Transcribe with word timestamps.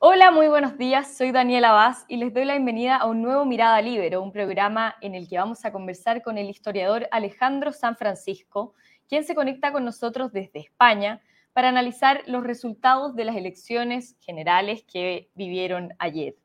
Hola, 0.00 0.30
muy 0.30 0.46
buenos 0.46 0.78
días. 0.78 1.16
Soy 1.16 1.32
Daniela 1.32 1.72
Vaz 1.72 2.04
y 2.06 2.18
les 2.18 2.32
doy 2.32 2.44
la 2.44 2.52
bienvenida 2.52 2.94
a 2.94 3.06
un 3.06 3.20
nuevo 3.20 3.44
Mirada 3.44 3.82
Libero, 3.82 4.22
un 4.22 4.30
programa 4.30 4.94
en 5.00 5.16
el 5.16 5.28
que 5.28 5.38
vamos 5.38 5.64
a 5.64 5.72
conversar 5.72 6.22
con 6.22 6.38
el 6.38 6.48
historiador 6.48 7.08
Alejandro 7.10 7.72
San 7.72 7.96
Francisco, 7.96 8.74
quien 9.08 9.24
se 9.24 9.34
conecta 9.34 9.72
con 9.72 9.84
nosotros 9.84 10.30
desde 10.30 10.60
España 10.60 11.20
para 11.52 11.68
analizar 11.68 12.22
los 12.28 12.44
resultados 12.44 13.16
de 13.16 13.24
las 13.24 13.34
elecciones 13.34 14.16
generales 14.20 14.84
que 14.84 15.30
vivieron 15.34 15.92
ayer. 15.98 16.36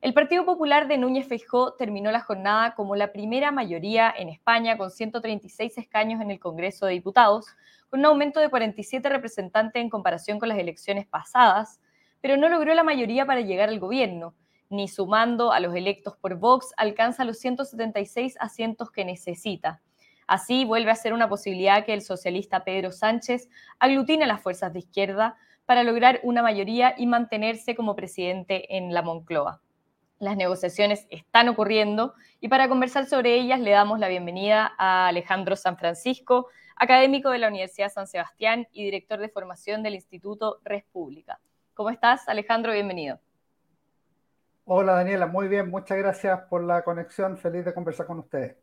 El 0.00 0.14
Partido 0.14 0.44
Popular 0.44 0.86
de 0.86 0.96
Núñez 0.96 1.26
Feijó 1.26 1.74
terminó 1.74 2.12
la 2.12 2.20
jornada 2.20 2.76
como 2.76 2.94
la 2.94 3.10
primera 3.10 3.50
mayoría 3.50 4.14
en 4.16 4.28
España 4.28 4.78
con 4.78 4.92
136 4.92 5.76
escaños 5.76 6.20
en 6.20 6.30
el 6.30 6.38
Congreso 6.38 6.86
de 6.86 6.92
Diputados, 6.92 7.46
con 7.90 7.98
un 7.98 8.06
aumento 8.06 8.38
de 8.38 8.48
47 8.48 9.08
representantes 9.08 9.82
en 9.82 9.90
comparación 9.90 10.38
con 10.38 10.48
las 10.48 10.58
elecciones 10.58 11.04
pasadas, 11.08 11.80
pero 12.22 12.38
no 12.38 12.48
logró 12.48 12.72
la 12.72 12.84
mayoría 12.84 13.26
para 13.26 13.42
llegar 13.42 13.68
al 13.68 13.80
gobierno, 13.80 14.34
ni 14.70 14.88
sumando 14.88 15.52
a 15.52 15.60
los 15.60 15.74
electos 15.74 16.16
por 16.16 16.36
Vox 16.36 16.72
alcanza 16.78 17.26
los 17.26 17.38
176 17.38 18.36
asientos 18.40 18.90
que 18.90 19.04
necesita. 19.04 19.82
Así 20.26 20.64
vuelve 20.64 20.90
a 20.90 20.96
ser 20.96 21.12
una 21.12 21.28
posibilidad 21.28 21.84
que 21.84 21.92
el 21.92 22.00
socialista 22.00 22.64
Pedro 22.64 22.92
Sánchez 22.92 23.50
aglutine 23.78 24.24
las 24.26 24.40
fuerzas 24.40 24.72
de 24.72 24.78
izquierda 24.78 25.36
para 25.66 25.82
lograr 25.82 26.20
una 26.22 26.42
mayoría 26.42 26.94
y 26.96 27.06
mantenerse 27.06 27.74
como 27.74 27.96
presidente 27.96 28.76
en 28.76 28.94
la 28.94 29.02
Moncloa. 29.02 29.60
Las 30.18 30.36
negociaciones 30.36 31.06
están 31.10 31.48
ocurriendo 31.48 32.14
y 32.40 32.48
para 32.48 32.68
conversar 32.68 33.06
sobre 33.06 33.34
ellas 33.34 33.60
le 33.60 33.72
damos 33.72 33.98
la 33.98 34.08
bienvenida 34.08 34.72
a 34.78 35.08
Alejandro 35.08 35.56
San 35.56 35.76
Francisco, 35.76 36.46
académico 36.76 37.30
de 37.30 37.38
la 37.38 37.48
Universidad 37.48 37.90
San 37.90 38.06
Sebastián 38.06 38.68
y 38.72 38.84
director 38.84 39.18
de 39.18 39.28
formación 39.28 39.82
del 39.82 39.96
Instituto 39.96 40.60
Res 40.62 40.84
Pública. 40.84 41.40
¿Cómo 41.74 41.88
estás, 41.88 42.28
Alejandro? 42.28 42.72
Bienvenido. 42.72 43.18
Hola, 44.66 44.92
Daniela. 44.92 45.26
Muy 45.26 45.48
bien. 45.48 45.70
Muchas 45.70 45.96
gracias 45.96 46.40
por 46.42 46.62
la 46.62 46.84
conexión. 46.84 47.38
Feliz 47.38 47.64
de 47.64 47.72
conversar 47.72 48.06
con 48.06 48.18
ustedes. 48.18 48.56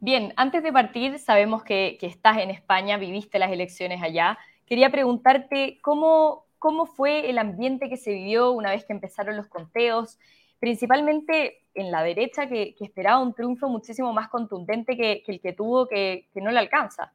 Bien, 0.00 0.32
antes 0.36 0.64
de 0.64 0.72
partir, 0.72 1.20
sabemos 1.20 1.62
que, 1.62 1.98
estás 2.02 2.38
en 2.38 2.50
España, 2.50 2.96
viviste 2.96 3.38
las 3.38 3.52
elecciones 3.52 4.02
allá. 4.02 4.36
Quería 4.66 4.90
preguntarte 4.90 5.78
cómo, 5.82 6.46
cómo 6.58 6.86
fue 6.86 7.30
el 7.30 7.38
ambiente 7.38 7.88
que 7.88 7.96
se 7.96 8.12
vivió 8.12 8.50
una 8.50 8.70
vez 8.70 8.84
que 8.84 8.92
empezaron 8.92 9.36
los 9.36 9.46
conteos, 9.46 10.18
principalmente 10.58 11.62
en 11.74 11.92
la 11.92 12.02
derecha, 12.02 12.48
que, 12.48 12.74
esperaba 12.80 13.22
un 13.22 13.34
triunfo 13.34 13.68
muchísimo 13.68 14.12
más 14.12 14.28
contundente 14.28 14.96
que, 14.96 15.22
el 15.28 15.40
que 15.40 15.52
tuvo, 15.52 15.86
que 15.86 16.26
no 16.34 16.50
le 16.50 16.58
alcanza. 16.58 17.12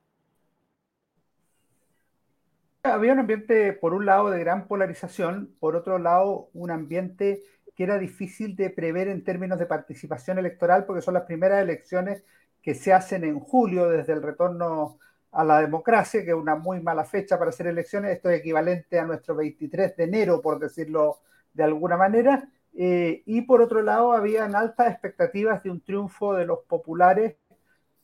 Había 2.94 3.14
un 3.14 3.20
ambiente, 3.20 3.74
por 3.74 3.94
un 3.94 4.06
lado, 4.06 4.30
de 4.30 4.40
gran 4.40 4.68
polarización, 4.68 5.56
por 5.60 5.76
otro 5.76 6.00
lado, 6.00 6.50
un 6.54 6.72
ambiente 6.72 7.44
que 7.76 7.84
era 7.84 8.00
difícil 8.00 8.56
de 8.56 8.70
prever 8.70 9.08
en 9.08 9.24
términos 9.24 9.60
de 9.60 9.66
participación 9.66 10.40
electoral, 10.40 10.86
porque 10.86 11.02
son 11.02 11.14
las 11.14 11.24
primeras 11.24 11.62
elecciones 11.62 12.24
que 12.62 12.74
se 12.76 12.94
hacen 12.94 13.24
en 13.24 13.40
julio 13.40 13.88
desde 13.88 14.14
el 14.14 14.24
retorno 14.24 15.00
a 15.32 15.44
la 15.44 15.62
democracia, 15.62 16.24
que 16.24 16.32
es 16.32 16.36
una 16.36 16.56
muy 16.56 16.82
mala 16.82 17.06
fecha 17.06 17.38
para 17.38 17.50
hacer 17.50 17.68
elecciones. 17.68 18.12
Esto 18.12 18.30
es 18.30 18.40
equivalente 18.40 19.00
a 19.00 19.06
nuestro 19.06 19.36
23 19.36 19.96
de 19.96 20.04
enero, 20.04 20.42
por 20.42 20.60
decirlo 20.60 21.20
de 21.54 21.64
alguna 21.64 21.98
manera. 21.98 22.50
Eh, 22.74 23.24
y 23.26 23.42
por 23.42 23.62
otro 23.62 23.82
lado, 23.82 24.14
habían 24.14 24.56
altas 24.56 24.92
expectativas 24.92 25.62
de 25.64 25.72
un 25.72 25.82
triunfo 25.82 26.34
de 26.34 26.46
los 26.46 26.60
populares 26.68 27.36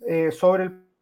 eh, 0.06 0.32
sobre 0.32 0.66
el 0.66 0.93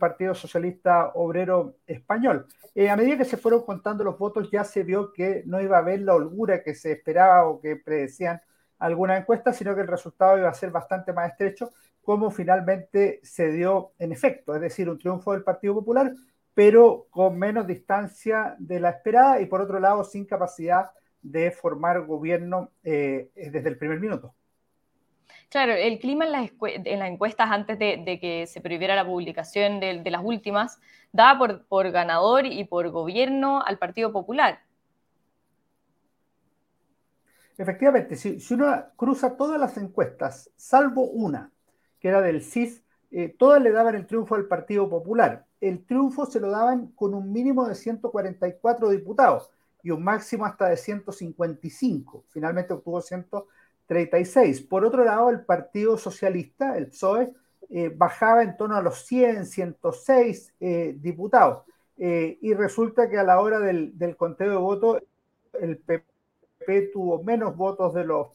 Partido 0.00 0.34
Socialista 0.34 1.12
Obrero 1.14 1.76
Español. 1.86 2.46
Eh, 2.74 2.90
a 2.90 2.96
medida 2.96 3.18
que 3.18 3.24
se 3.24 3.36
fueron 3.36 3.64
contando 3.64 4.02
los 4.02 4.18
votos, 4.18 4.50
ya 4.50 4.64
se 4.64 4.82
vio 4.82 5.12
que 5.12 5.44
no 5.46 5.60
iba 5.60 5.76
a 5.76 5.80
haber 5.80 6.00
la 6.00 6.14
holgura 6.14 6.64
que 6.64 6.74
se 6.74 6.90
esperaba 6.90 7.46
o 7.46 7.60
que 7.60 7.76
predecían 7.76 8.42
algunas 8.80 9.20
encuestas, 9.20 9.56
sino 9.56 9.76
que 9.76 9.82
el 9.82 9.86
resultado 9.86 10.38
iba 10.38 10.48
a 10.48 10.54
ser 10.54 10.72
bastante 10.72 11.12
más 11.12 11.30
estrecho, 11.30 11.70
como 12.02 12.32
finalmente 12.32 13.20
se 13.22 13.52
dio 13.52 13.92
en 14.00 14.10
efecto, 14.10 14.56
es 14.56 14.60
decir, 14.60 14.90
un 14.90 14.98
triunfo 14.98 15.32
del 15.32 15.44
Partido 15.44 15.74
Popular, 15.74 16.12
pero 16.54 17.06
con 17.10 17.38
menos 17.38 17.66
distancia 17.66 18.56
de 18.58 18.80
la 18.80 18.90
esperada 18.90 19.40
y 19.40 19.46
por 19.46 19.60
otro 19.60 19.78
lado 19.78 20.02
sin 20.02 20.24
capacidad 20.24 20.90
de 21.22 21.50
formar 21.50 22.06
gobierno 22.06 22.72
eh, 22.82 23.30
desde 23.34 23.68
el 23.68 23.78
primer 23.78 24.00
minuto. 24.00 24.34
Claro, 25.50 25.72
el 25.72 25.98
clima 25.98 26.26
en 26.26 26.32
las, 26.32 26.50
en 26.62 26.98
las 27.00 27.10
encuestas 27.10 27.50
antes 27.50 27.76
de, 27.76 28.18
que 28.20 28.46
se 28.46 28.60
prohibiera 28.60 28.94
la 28.94 29.04
publicación 29.04 29.80
de, 29.80 30.08
las 30.08 30.22
últimas 30.24 30.78
daba 31.12 31.60
por, 31.68 31.90
ganador 31.90 32.46
y 32.46 32.62
por 32.64 32.88
gobierno 32.90 33.60
al 33.60 33.76
Partido 33.76 34.12
Popular. 34.12 34.60
Efectivamente, 37.58 38.14
si, 38.14 38.38
uno 38.54 38.84
cruza 38.94 39.36
todas 39.36 39.58
las 39.58 39.76
encuestas, 39.76 40.50
salvo 40.54 41.02
una, 41.02 41.50
que 41.98 42.08
era 42.08 42.20
del 42.20 42.42
CIS, 42.42 42.84
eh, 43.10 43.34
todas 43.36 43.60
le 43.60 43.72
daban 43.72 43.96
el 43.96 44.06
triunfo 44.06 44.36
al 44.36 44.46
Partido 44.46 44.88
Popular. 44.88 45.46
El 45.60 45.84
triunfo 45.84 46.26
se 46.26 46.38
lo 46.38 46.48
daban 46.48 46.92
con 46.92 47.12
un 47.12 47.32
mínimo 47.32 47.66
de 47.66 47.74
144 47.74 48.88
diputados 48.88 49.50
y 49.82 49.90
un 49.90 50.04
máximo 50.04 50.46
hasta 50.46 50.68
de 50.68 50.76
155. 50.76 52.24
Finalmente 52.28 52.72
obtuvo 52.72 53.00
100 53.00 53.26
36. 53.90 54.60
Por 54.60 54.84
otro 54.84 55.04
lado, 55.04 55.30
el 55.30 55.40
Partido 55.40 55.98
Socialista, 55.98 56.78
el 56.78 56.86
PSOE, 56.86 57.32
eh, 57.70 57.92
bajaba 57.92 58.44
en 58.44 58.56
torno 58.56 58.76
a 58.76 58.82
los 58.82 59.04
100, 59.04 59.46
106 59.46 60.54
eh, 60.60 60.94
diputados. 60.96 61.64
Eh, 61.98 62.38
y 62.40 62.54
resulta 62.54 63.10
que 63.10 63.18
a 63.18 63.24
la 63.24 63.40
hora 63.40 63.58
del, 63.58 63.92
conteo 64.16 64.50
de 64.50 64.56
votos, 64.56 65.02
el 65.60 65.76
PP 65.78 66.90
tuvo 66.92 67.24
menos 67.24 67.56
votos 67.56 67.92
de 67.92 68.04
los, 68.04 68.28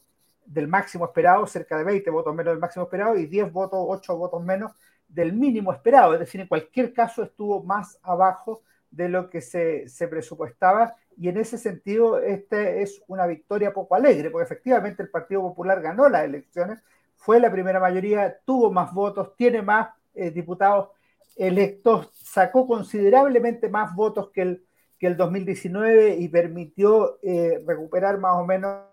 del 0.44 0.68
máximo 0.68 1.06
esperado, 1.06 1.46
cerca 1.46 1.78
de 1.78 1.84
20 1.84 2.10
votos 2.10 2.34
menos 2.34 2.52
del 2.52 2.60
máximo 2.60 2.84
esperado, 2.84 3.16
y 3.16 3.24
10 3.24 3.50
votos, 3.50 3.78
8 3.82 4.14
votos 4.14 4.44
menos 4.44 4.72
del 5.08 5.32
mínimo 5.32 5.72
esperado. 5.72 6.12
Es 6.12 6.20
decir, 6.20 6.42
en 6.42 6.48
cualquier 6.48 6.92
caso 6.92 7.22
estuvo 7.22 7.62
más 7.62 7.98
abajo 8.02 8.60
de 8.90 9.08
lo 9.08 9.30
que 9.30 9.40
se, 9.40 9.88
se 9.88 10.08
presupuestaba 10.08 10.96
y 11.16 11.28
en 11.28 11.38
ese 11.38 11.56
sentido 11.58 12.18
esta 12.18 12.60
es 12.60 13.02
una 13.08 13.26
victoria 13.26 13.72
poco 13.72 13.94
alegre, 13.94 14.30
porque 14.30 14.44
efectivamente 14.44 15.02
el 15.02 15.10
Partido 15.10 15.40
Popular 15.42 15.80
ganó 15.80 16.08
las 16.08 16.24
elecciones, 16.24 16.80
fue 17.16 17.40
la 17.40 17.50
primera 17.50 17.80
mayoría, 17.80 18.38
tuvo 18.44 18.70
más 18.70 18.92
votos, 18.92 19.34
tiene 19.36 19.62
más 19.62 19.88
eh, 20.14 20.30
diputados 20.30 20.90
electos, 21.36 22.10
sacó 22.14 22.66
considerablemente 22.66 23.68
más 23.68 23.94
votos 23.94 24.30
que 24.30 24.42
el, 24.42 24.66
que 24.98 25.06
el 25.06 25.16
2019 25.16 26.16
y 26.16 26.28
permitió 26.28 27.18
eh, 27.22 27.62
recuperar 27.66 28.18
más 28.18 28.34
o 28.34 28.44
menos 28.44 28.84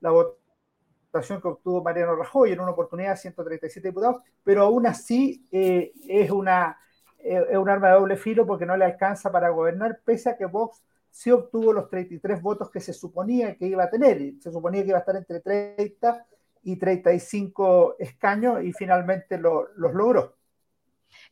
la 0.00 0.10
votación 0.10 1.40
que 1.40 1.48
obtuvo 1.48 1.82
Mariano 1.82 2.16
Rajoy 2.16 2.52
en 2.52 2.60
una 2.60 2.72
oportunidad, 2.72 3.16
137 3.16 3.88
diputados, 3.88 4.22
pero 4.44 4.62
aún 4.62 4.86
así 4.86 5.46
eh, 5.50 5.92
es, 6.06 6.30
una, 6.30 6.78
es 7.22 7.56
un 7.56 7.68
arma 7.68 7.88
de 7.88 7.94
doble 7.94 8.16
filo 8.16 8.46
porque 8.46 8.66
no 8.66 8.76
le 8.76 8.84
alcanza 8.84 9.30
para 9.30 9.50
gobernar, 9.50 10.00
pese 10.04 10.30
a 10.30 10.36
que 10.36 10.46
Vox 10.46 10.82
sí 11.10 11.30
obtuvo 11.30 11.72
los 11.72 11.88
33 11.90 12.40
votos 12.40 12.70
que 12.70 12.80
se 12.80 12.92
suponía 12.92 13.56
que 13.56 13.66
iba 13.66 13.84
a 13.84 13.90
tener. 13.90 14.18
Se 14.40 14.50
suponía 14.50 14.82
que 14.82 14.88
iba 14.88 14.98
a 14.98 15.00
estar 15.00 15.16
entre 15.16 15.40
30 15.40 16.26
y 16.62 16.76
35 16.76 17.96
escaños 17.98 18.62
y 18.62 18.72
finalmente 18.72 19.38
los 19.38 19.64
logró. 19.76 20.36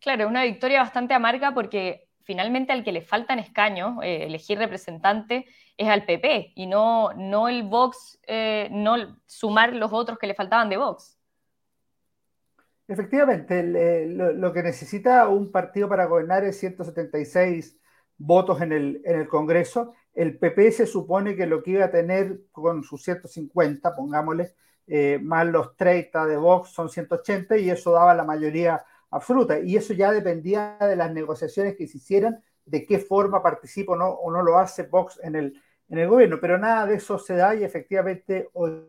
Claro, 0.01 0.29
una 0.29 0.45
victoria 0.45 0.81
bastante 0.81 1.15
amarga 1.15 1.55
porque 1.55 2.09
finalmente 2.23 2.73
al 2.73 2.85
que 2.85 2.93
le 2.93 3.01
faltan 3.01 3.39
escaños, 3.39 4.03
eh, 4.03 4.25
elegir 4.25 4.59
representante, 4.59 5.47
es 5.77 5.89
al 5.89 6.05
PP 6.05 6.53
y 6.57 6.67
no, 6.67 7.13
no 7.15 7.49
el 7.49 7.63
Vox, 7.63 8.21
eh, 8.27 8.69
no 8.71 9.19
sumar 9.27 9.73
los 9.73 9.93
otros 9.93 10.19
que 10.19 10.27
le 10.27 10.35
faltaban 10.35 10.69
de 10.69 10.77
Vox. 10.77 11.18
Efectivamente, 12.89 13.63
lo, 14.09 14.53
que 14.53 14.63
necesita 14.63 15.29
un 15.29 15.53
partido 15.53 15.91
para 15.91 16.07
gobernar 16.07 16.45
es 16.45 16.59
176 16.59 17.79
votos 18.17 18.63
en 18.63 18.73
el, 18.73 19.03
en 19.05 19.21
el 19.21 19.29
Congreso. 19.29 19.95
El 20.15 20.39
PP 20.39 20.73
se 20.73 20.87
supone 20.87 21.37
que 21.37 21.47
lo 21.47 21.63
que 21.63 21.73
iba 21.73 21.85
a 21.85 21.91
tener 21.91 22.41
con 22.51 22.83
sus 22.83 23.03
150, 23.05 23.95
pongámosle, 23.95 24.55
eh, 24.87 25.19
más 25.23 25.47
los 25.47 25.77
30 25.77 26.25
de 26.27 26.39
Vox 26.39 26.71
son 26.71 26.89
180 26.89 27.59
y 27.59 27.69
eso 27.69 27.93
daba 27.93 28.15
la 28.15 28.25
mayoría 28.25 28.83
absoluta. 29.11 29.59
Y 29.61 29.77
eso 29.77 29.93
ya 29.93 30.11
dependía 30.11 30.79
de 30.81 30.97
las 30.97 31.13
negociaciones 31.13 31.77
que 31.77 31.87
se 31.87 31.99
hicieran, 31.99 32.43
de 32.65 32.87
qué 32.87 32.99
forma 32.99 33.43
participa 33.43 33.93
o 33.93 33.97
no, 33.97 34.09
o 34.09 34.31
no 34.31 34.43
lo 34.43 34.59
hace 34.59 34.85
Vox 34.85 35.21
en 35.23 35.37
el, 35.37 35.63
en 35.91 35.99
el 35.99 36.09
gobierno. 36.09 36.39
Pero 36.41 36.59
nada 36.59 36.87
de 36.87 36.95
eso 36.97 37.19
se 37.19 37.35
da 37.37 37.55
y 37.55 37.65
efectivamente 37.65 38.49
hoy, 38.55 38.83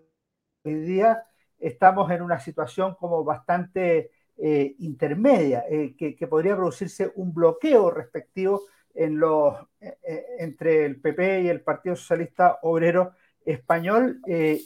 día 0.63 1.23
estamos 1.59 2.09
en 2.11 2.21
una 2.21 2.39
situación 2.39 2.95
como 2.95 3.23
bastante 3.23 4.11
eh, 4.37 4.75
intermedia, 4.79 5.65
eh, 5.69 5.95
que, 5.97 6.27
podría 6.27 6.55
producirse 6.55 7.11
un 7.15 7.33
bloqueo 7.33 7.91
respectivo 7.91 8.61
en 8.93 9.19
los, 9.19 9.55
eh, 9.81 10.25
entre 10.39 10.85
el 10.85 11.01
PP 11.01 11.41
y 11.41 11.49
el 11.49 11.61
Partido 11.61 11.95
Socialista 11.95 12.59
Obrero 12.61 13.11
Español. 13.43 14.21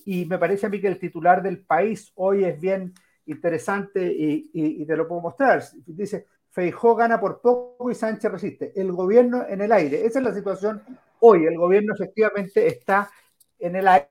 Y 0.05 0.25
me 0.25 0.37
parece 0.37 0.67
a 0.67 0.69
mí 0.69 0.79
que 0.79 0.87
el 0.87 0.99
titular 0.99 1.41
del 1.41 1.59
país 1.59 2.11
hoy 2.15 2.43
es 2.43 2.59
bien 2.59 2.93
interesante 3.25 4.05
y, 4.05 4.85
te 4.85 4.95
lo 4.95 5.07
puedo 5.07 5.21
mostrar. 5.21 5.63
Dice, 5.85 6.27
Feijó 6.51 6.95
gana 6.95 7.19
por 7.19 7.41
poco 7.41 7.89
y 7.89 7.95
Sánchez 7.95 8.31
resiste. 8.31 8.79
El 8.79 8.91
gobierno 8.91 9.45
en 9.47 9.61
el 9.61 9.71
aire. 9.71 10.05
Esa 10.05 10.19
es 10.19 10.25
la 10.25 10.33
situación 10.33 10.83
hoy 11.25 11.45
el 11.45 11.57
gobierno 11.57 11.93
efectivamente 11.93 12.67
está 12.67 13.09
en 13.57 13.77
el 13.77 13.87
aire. 13.87 14.09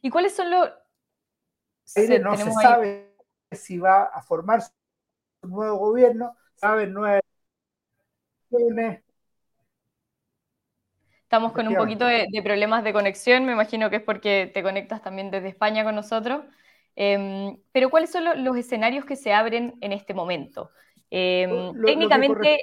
¿Y 0.00 0.10
cuáles 0.10 0.34
son 0.34 0.50
los... 0.50 0.70
no 2.20 2.36
se 2.36 2.52
sabe 2.52 3.14
si 3.52 3.78
va 3.78 4.04
a 4.04 4.22
formarse 4.22 4.72
un 5.42 5.50
nuevo 5.50 5.78
gobierno, 5.78 6.36
saben 6.56 6.92
nuevas 6.92 7.22
Estamos 11.22 11.52
con 11.52 11.66
un 11.66 11.74
poquito 11.74 12.06
de, 12.06 12.28
problemas 12.44 12.84
de 12.84 12.92
conexión, 12.92 13.44
me 13.44 13.52
imagino 13.52 13.90
que 13.90 13.96
es 13.96 14.02
porque 14.02 14.50
te 14.52 14.62
conectas 14.62 15.02
también 15.02 15.30
desde 15.30 15.48
España 15.48 15.82
con 15.82 15.94
nosotros. 15.94 16.44
Em, 16.94 17.58
pero 17.72 17.90
¿cuáles 17.90 18.10
son 18.12 18.44
los 18.44 18.56
escenarios 18.56 19.04
que 19.04 19.16
se 19.16 19.32
abren 19.32 19.74
en 19.80 19.92
este 19.92 20.14
momento? 20.14 20.70
Em, 21.10 21.72
técnicamente... 21.84 22.60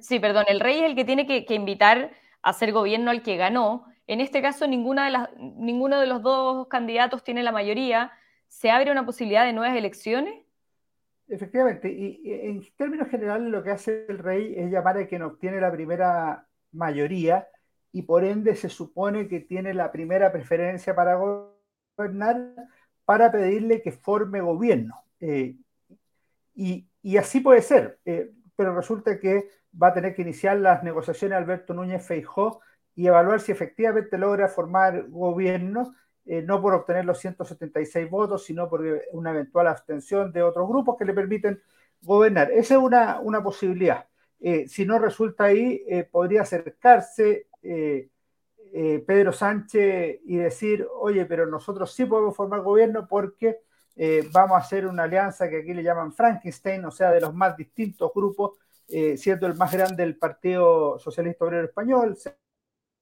¿Sí? 0.00 0.18
perdón, 0.18 0.46
el 0.48 0.60
rey 0.60 0.78
es 0.78 0.84
el 0.84 0.94
que 0.94 1.04
tiene 1.04 1.26
que, 1.26 1.54
invitar 1.54 2.12
a 2.40 2.52
ser 2.54 2.72
gobierno 2.72 3.10
al 3.10 3.22
que 3.22 3.36
ganó. 3.36 3.84
En 4.06 4.20
este 4.20 4.42
caso, 4.42 4.66
ninguna 4.66 5.06
de 5.06 5.10
las, 5.12 5.28
ninguno 5.38 6.00
de 6.00 6.06
los 6.06 6.22
dos 6.22 6.68
candidatos 6.68 7.24
tiene 7.24 7.42
la 7.42 7.52
mayoría. 7.52 8.12
¿Se 8.48 8.70
abre 8.70 8.92
una 8.92 9.06
posibilidad 9.06 9.44
de 9.44 9.52
nuevas 9.52 9.76
elecciones? 9.76 10.34
Efectivamente, 11.26 11.90
y, 11.90 12.20
en 12.24 12.62
términos 12.76 13.08
generales 13.08 13.48
lo 13.48 13.62
que 13.62 13.70
hace 13.70 14.04
el 14.08 14.18
rey 14.18 14.54
es 14.56 14.70
llamar 14.70 14.98
a 14.98 15.06
quien 15.06 15.22
obtiene 15.22 15.60
la 15.60 15.72
primera 15.72 16.46
mayoría 16.72 17.48
y 17.92 18.02
por 18.02 18.24
ende 18.24 18.54
se 18.56 18.68
supone 18.68 19.26
que 19.26 19.40
tiene 19.40 19.72
la 19.72 19.90
primera 19.90 20.30
preferencia 20.32 20.94
para 20.94 21.16
gobernar 21.16 22.54
para 23.04 23.30
pedirle 23.30 23.82
que 23.82 23.92
forme 23.92 24.40
gobierno. 24.40 25.04
Eh, 25.20 25.56
y, 26.54 26.86
así 27.18 27.40
puede 27.40 27.62
ser, 27.62 27.98
eh, 28.04 28.30
pero 28.56 28.74
resulta 28.74 29.18
que 29.18 29.48
va 29.80 29.88
a 29.88 29.94
tener 29.94 30.14
que 30.14 30.22
iniciar 30.22 30.58
las 30.58 30.82
negociaciones 30.82 31.36
Alberto 31.36 31.74
Núñez 31.74 32.06
Feijó 32.06 32.60
y 32.94 33.06
evaluar 33.06 33.40
si 33.40 33.52
efectivamente 33.52 34.18
logra 34.18 34.48
formar 34.48 35.08
gobierno 35.08 35.94
eh, 36.26 36.40
no 36.42 36.60
por 36.62 36.72
obtener 36.74 37.04
los 37.04 37.18
176 37.18 38.08
votos, 38.08 38.44
sino 38.44 38.68
por 38.68 38.82
una 39.12 39.30
eventual 39.30 39.66
abstención 39.66 40.32
de 40.32 40.42
otros 40.42 40.66
grupos 40.68 40.96
que 40.98 41.04
le 41.04 41.12
permiten 41.12 41.60
gobernar. 42.00 42.50
Esa 42.50 42.74
es 42.74 42.80
una, 42.80 43.20
una 43.20 43.42
posibilidad. 43.42 44.06
Eh, 44.40 44.66
si 44.68 44.86
no 44.86 44.98
resulta 44.98 45.44
ahí, 45.44 45.82
eh, 45.86 46.04
podría 46.04 46.42
acercarse 46.42 47.46
Pedro 49.06 49.32
Sánchez 49.32 50.20
y 50.24 50.36
decir, 50.36 50.86
oye, 50.98 51.24
pero 51.26 51.46
nosotros 51.46 51.94
sí 51.94 52.04
podemos 52.04 52.36
formar 52.36 52.60
gobierno 52.60 53.06
porque 53.08 53.60
vamos 54.32 54.56
a 54.56 54.60
hacer 54.60 54.86
una 54.86 55.04
alianza 55.04 55.48
que 55.48 55.58
aquí 55.58 55.72
le 55.72 55.82
llaman 55.82 56.12
Frankenstein, 56.12 56.84
o 56.84 56.90
sea, 56.90 57.10
de 57.12 57.20
los 57.20 57.32
más 57.32 57.56
distintos 57.56 58.10
grupos, 58.14 58.58
siendo 59.16 59.46
el 59.46 59.54
más 59.54 59.72
grande 59.72 60.02
el 60.02 60.18
Partido 60.18 60.98
Socialista 60.98 61.44
Obrero 61.44 61.64
Español, 61.64 62.18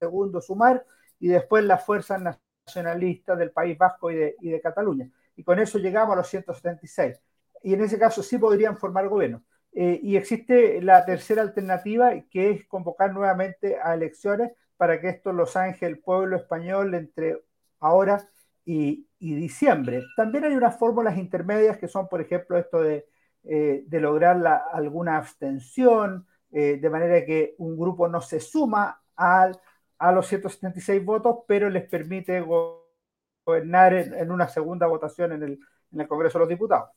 segundo 0.03 0.41
Sumar, 0.41 0.85
y 1.19 1.29
después 1.29 1.63
las 1.63 1.85
fuerzas 1.85 2.21
nacionalistas 2.21 3.37
del 3.37 3.51
País 3.51 3.77
Vasco 3.77 4.11
y 4.11 4.15
de, 4.15 4.61
Cataluña. 4.61 5.09
Y 5.35 5.43
con 5.43 5.59
eso 5.59 5.79
llegamos 5.79 6.13
a 6.13 6.17
los 6.17 6.27
176. 6.27 7.21
Y 7.63 7.73
en 7.73 7.81
ese 7.81 7.97
caso 7.97 8.21
sí 8.21 8.37
podrían 8.37 8.77
formar 8.77 9.07
gobierno. 9.07 9.41
Eh, 9.71 9.99
y 10.03 10.17
existe 10.17 10.81
la 10.81 11.05
tercera 11.05 11.41
alternativa, 11.41 12.11
que 12.29 12.51
es 12.51 12.67
convocar 12.67 13.13
nuevamente 13.13 13.77
a 13.81 13.93
elecciones 13.93 14.51
para 14.75 14.99
que 14.99 15.09
esto 15.09 15.31
lo 15.31 15.45
zanje 15.45 15.85
el 15.85 15.99
pueblo 15.99 16.35
español 16.35 16.93
entre 16.93 17.39
ahora 17.79 18.27
y, 18.65 19.07
diciembre. 19.19 20.03
También 20.17 20.43
hay 20.43 20.53
unas 20.53 20.77
fórmulas 20.77 21.17
intermedias 21.17 21.77
que 21.77 21.87
son, 21.87 22.09
por 22.09 22.19
ejemplo, 22.19 22.57
esto 22.57 22.81
de, 22.81 23.05
eh, 23.45 23.85
lograr 23.89 24.35
alguna 24.73 25.17
abstención, 25.17 26.27
eh, 26.51 26.77
de 26.81 26.89
manera 26.89 27.25
que 27.25 27.55
un 27.57 27.77
grupo 27.77 28.09
no 28.09 28.19
se 28.19 28.41
suma 28.41 29.01
al 29.15 29.57
a 30.03 30.11
los 30.11 30.27
176 30.27 31.03
votos, 31.05 31.45
pero 31.47 31.69
les 31.69 31.87
permite 31.89 32.41
gobernar 32.41 33.93
en, 33.93 34.31
una 34.31 34.49
segunda 34.49 34.85
votación 34.85 35.31
en 35.31 35.43
el, 35.43 36.07
Congreso 36.09 36.39
de 36.39 36.41
los 36.41 36.49
Diputados. 36.49 36.89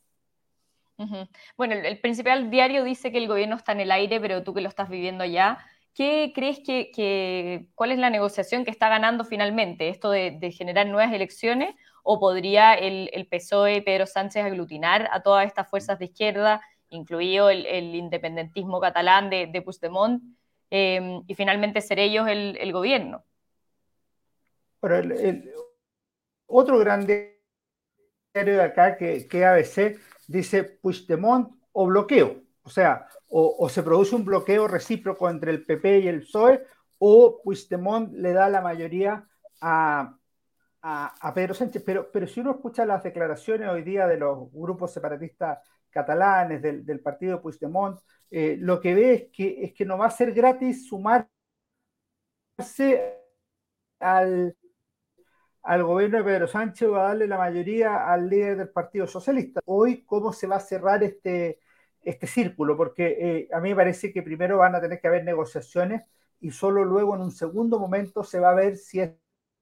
Bueno, 1.57 1.75
el, 1.75 2.01
principal 2.01 2.51
diario 2.51 2.83
dice 2.83 3.13
que 3.13 3.19
el 3.19 3.29
gobierno 3.29 3.55
está 3.55 3.73
en 3.73 3.81
el 3.81 3.93
aire, 3.93 4.21
pero 4.21 4.43
tú 4.43 4.55
que 4.55 4.61
lo 4.61 4.69
estás 4.69 4.89
viviendo 4.89 5.25
ya, 5.25 5.59
¿qué 5.95 6.33
crees 6.35 6.59
que, 6.65 7.69
cuál 7.77 7.93
es 7.93 7.99
la 7.99 8.11
negociación 8.11 8.65
que 8.65 8.73
está 8.73 8.89
ganando 8.89 9.25
finalmente? 9.25 9.89
¿Esto 9.89 10.11
de, 10.11 10.51
generar 10.51 10.89
nuevas 10.89 11.13
elecciones? 11.13 11.77
¿O 12.03 12.19
podría 12.19 12.75
el, 12.75 13.09
el, 13.13 13.29
PSOE, 13.29 13.83
Pedro 13.83 14.07
Sánchez, 14.07 14.45
aglutinar 14.45 15.09
a 15.13 15.23
todas 15.23 15.47
estas 15.47 15.71
fuerzas 15.71 16.01
de 16.01 16.07
izquierda, 16.07 16.61
incluido 16.89 17.51
el, 17.51 17.95
independentismo 17.95 18.81
catalán 18.81 19.31
de, 19.31 19.47
de 19.47 19.63
Puigdemont, 19.63 20.23
Em, 20.71 21.23
y 21.27 21.35
finalmente 21.35 21.81
ser 21.81 21.99
ellos 21.99 22.27
el, 22.29 22.73
gobierno. 22.73 23.25
Pero 24.81 24.97
el, 24.97 25.51
otro 26.47 26.79
grande 26.79 27.41
de 28.35 28.63
acá 28.63 28.97
que, 28.97 29.27
que 29.29 29.45
ABC 29.45 29.99
dice 30.27 30.65
Puigdemont 30.65 31.57
o 31.73 31.87
bloqueo, 31.87 32.43
o 32.63 32.71
sea, 32.71 33.07
o, 33.29 33.69
se 33.69 33.83
produce 33.83 34.15
un 34.15 34.25
bloqueo 34.25 34.67
recíproco 34.67 35.31
entre 35.31 35.51
el 35.53 35.65
PP 35.65 36.01
y 36.01 36.09
el 36.09 36.21
PSOE, 36.21 36.65
o 36.99 37.41
Puigdemont 37.43 38.13
le 38.13 38.33
da 38.33 38.49
la 38.49 38.61
mayoría 38.61 39.27
a, 39.61 40.17
a, 40.83 41.35
Pedro 41.35 41.55
Sánchez. 41.55 41.83
Pero, 41.85 42.11
pero 42.11 42.27
si 42.27 42.41
uno 42.41 42.53
escucha 42.53 42.85
las 42.85 43.03
declaraciones 43.03 43.69
hoy 43.69 43.83
día 43.83 44.07
de 44.07 44.19
los 44.19 44.51
grupos 44.53 44.93
separatistas 44.93 45.59
catalanes, 45.97 46.61
del, 46.61 47.01
partido 47.01 47.41
Puigdemont, 47.41 47.99
eh, 48.31 48.57
lo 48.61 48.81
que 48.81 48.95
ve 48.95 49.15
es 49.15 49.25
que, 49.33 49.65
es 49.65 49.73
que 49.73 49.87
no 49.87 49.97
va 49.97 50.07
a 50.07 50.11
ser 50.11 50.33
gratis 50.33 50.87
sumarse 50.87 51.31
al, 53.99 54.55
al 55.63 55.83
gobierno 55.85 56.19
de 56.19 56.25
Pedro 56.25 56.47
Sánchez 56.47 56.89
o 56.89 56.97
a 56.97 57.05
darle 57.05 57.27
la 57.27 57.39
mayoría 57.39 58.13
al 58.13 58.29
líder 58.29 58.59
del 58.59 58.69
Partido 58.69 59.07
Socialista. 59.07 59.61
Hoy, 59.65 60.05
¿cómo 60.05 60.33
se 60.33 60.47
va 60.47 60.57
a 60.57 60.61
cerrar 60.61 61.03
este, 61.03 61.61
este 62.03 62.27
círculo? 62.27 62.77
Porque 62.77 63.17
eh, 63.19 63.49
a 63.53 63.61
mí 63.61 63.71
me 63.71 63.77
parece 63.77 64.13
que 64.13 64.23
primero 64.23 64.59
van 64.59 64.75
a 64.75 64.81
tener 64.83 65.01
que 65.01 65.09
haber 65.09 65.25
negociaciones 65.25 66.03
y 66.41 66.51
solo 66.51 66.85
luego 66.85 67.15
en 67.15 67.23
un 67.23 67.33
segundo 67.33 67.79
momento 67.79 68.23
se 68.23 68.39
va 68.39 68.51
a 68.51 68.55
ver 68.55 68.77
si 68.77 69.01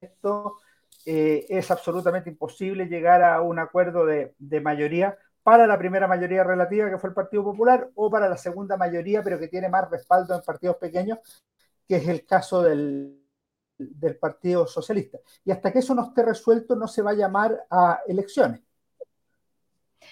esto 0.01 0.57
eh, 1.05 1.45
es 1.47 1.71
absolutamente 1.71 2.29
imposible 2.29 2.87
llegar 2.87 3.23
a 3.23 3.41
un 3.41 3.59
acuerdo 3.59 4.05
de 4.05 4.61
mayoría 4.61 5.17
para 5.45 5.67
la 5.67 5.77
primera 5.77 6.07
mayoría 6.07 6.43
relativa, 6.43 6.89
que 6.89 6.97
fue 6.97 7.09
el 7.09 7.13
Partido 7.13 7.43
Popular, 7.43 7.91
o 7.93 8.09
para 8.09 8.27
la 8.27 8.35
segunda 8.35 8.77
mayoría, 8.77 9.21
pero 9.21 9.37
que 9.37 9.47
tiene 9.47 9.69
más 9.69 9.87
respaldo 9.91 10.33
en 10.33 10.41
partidos 10.41 10.77
pequeños, 10.77 11.19
que 11.87 11.97
es 11.97 12.07
el 12.07 12.25
caso 12.25 12.63
del, 12.63 13.21
Partido 14.19 14.65
Socialista. 14.65 15.19
Y 15.43 15.51
hasta 15.51 15.71
que 15.71 15.79
eso 15.79 15.93
no 15.93 16.07
esté 16.07 16.23
resuelto, 16.23 16.75
no 16.75 16.87
se 16.87 17.03
va 17.03 17.11
a 17.11 17.13
llamar 17.13 17.63
a 17.69 17.99
elecciones. 18.07 18.61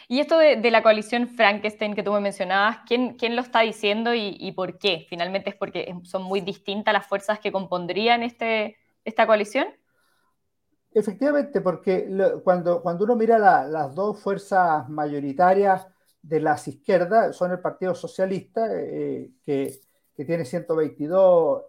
Y 0.08 0.20
esto 0.20 0.38
de, 0.38 0.70
la 0.70 0.84
coalición 0.84 1.28
Frankenstein 1.28 1.96
que 1.96 2.04
tú 2.04 2.12
me 2.12 2.20
mencionabas, 2.20 2.82
¿quién, 2.86 3.16
quién 3.16 3.36
lo 3.36 3.42
está 3.42 3.62
diciendo 3.62 4.14
y, 4.14 4.52
por 4.52 4.78
qué? 4.78 5.08
¿Finalmente 5.10 5.50
es 5.50 5.56
porque 5.56 5.96
son 6.04 6.22
muy 6.22 6.42
distintas 6.42 6.94
las 6.94 7.08
fuerzas 7.08 7.40
que 7.40 7.52
compondrían 7.52 8.22
este, 8.22 8.78
esta 9.04 9.26
coalición? 9.26 9.66
Efectivamente, 10.96 11.60
porque 11.62 12.08
cuando, 12.44 12.82
cuando 12.84 13.06
uno 13.06 13.16
mira 13.16 13.40
las 13.40 13.96
dos 13.96 14.20
fuerzas 14.20 14.88
mayoritarias 14.90 15.88
de 16.22 16.40
las 16.40 16.68
izquierdas, 16.68 17.36
son 17.36 17.52
el 17.52 17.60
Partido 17.60 17.96
Socialista, 17.96 18.68
eh, 18.72 19.32
que, 19.44 19.80
tiene 20.16 20.46
122 20.46 21.64